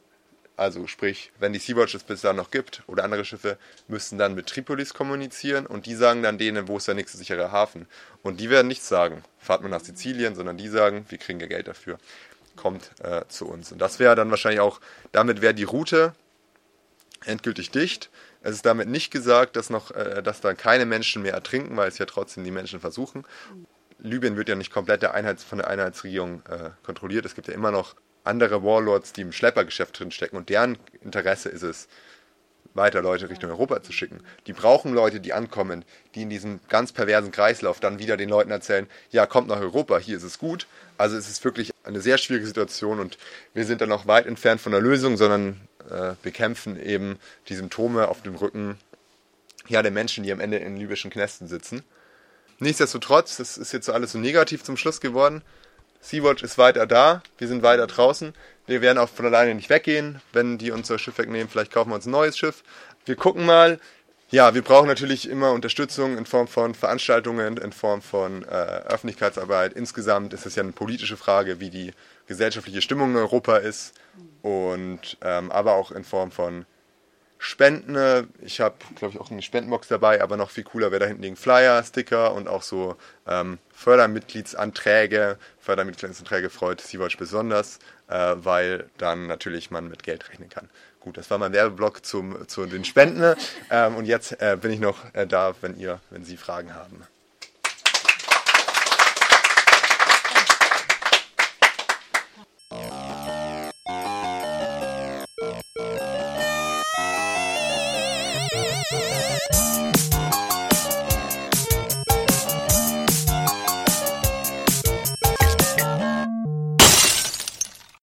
[0.59, 3.57] also sprich, wenn die Sea-Watch es bis dahin noch gibt oder andere Schiffe,
[3.87, 7.51] müssten dann mit Tripolis kommunizieren und die sagen dann denen, wo ist der nächste sichere
[7.51, 7.87] Hafen.
[8.23, 11.47] Und die werden nichts sagen, fahrt man nach Sizilien, sondern die sagen, wir kriegen ja
[11.47, 11.97] Geld dafür,
[12.57, 13.71] kommt äh, zu uns.
[13.71, 14.81] Und das wäre dann wahrscheinlich auch,
[15.13, 16.13] damit wäre die Route
[17.25, 18.09] endgültig dicht.
[18.41, 21.87] Es ist damit nicht gesagt, dass, noch, äh, dass da keine Menschen mehr ertrinken, weil
[21.87, 23.25] es ja trotzdem die Menschen versuchen.
[23.97, 27.25] Libyen wird ja nicht komplett der Einheits, von der Einheitsregierung äh, kontrolliert.
[27.25, 31.63] Es gibt ja immer noch andere Warlords, die im Schleppergeschäft drinstecken und deren Interesse ist
[31.63, 31.87] es,
[32.73, 34.21] weiter Leute Richtung Europa zu schicken.
[34.47, 35.83] Die brauchen Leute, die ankommen,
[36.15, 39.97] die in diesem ganz perversen Kreislauf dann wieder den Leuten erzählen, ja, kommt nach Europa,
[39.97, 40.67] hier ist es gut.
[40.97, 43.17] Also es ist wirklich eine sehr schwierige Situation und
[43.53, 45.59] wir sind dann noch weit entfernt von der Lösung, sondern
[45.89, 48.77] äh, bekämpfen eben die Symptome auf dem Rücken
[49.67, 51.83] ja, der Menschen, die am Ende in libyschen Knästen sitzen.
[52.59, 55.41] Nichtsdestotrotz, das ist jetzt so alles so negativ zum Schluss geworden.
[56.01, 58.33] Sea-Watch ist weiter da, wir sind weiter draußen.
[58.67, 61.49] Wir werden auch von alleine nicht weggehen, wenn die unser Schiff wegnehmen.
[61.49, 62.63] Vielleicht kaufen wir uns ein neues Schiff.
[63.05, 63.79] Wir gucken mal.
[64.31, 69.73] Ja, wir brauchen natürlich immer Unterstützung in Form von Veranstaltungen, in Form von äh, Öffentlichkeitsarbeit.
[69.73, 71.93] Insgesamt ist es ja eine politische Frage, wie die
[72.27, 73.95] gesellschaftliche Stimmung in Europa ist.
[74.43, 76.67] Und ähm, aber auch in Form von
[77.41, 78.27] Spenden.
[78.41, 81.23] Ich habe, glaube ich, auch eine Spendenbox dabei, aber noch viel cooler wäre da hinten
[81.23, 85.37] liegen Flyer, Sticker und auch so ähm, Fördermitgliedsanträge.
[85.61, 87.79] Fördermitgliedsanträge freut Sea-Watch besonders,
[88.09, 90.69] äh, weil dann natürlich man mit Geld rechnen kann.
[90.99, 93.35] Gut, das war mein Werbeblock zum, zu den Spenden.
[93.71, 97.03] Ähm, und jetzt äh, bin ich noch äh, da, wenn ihr, wenn Sie Fragen haben.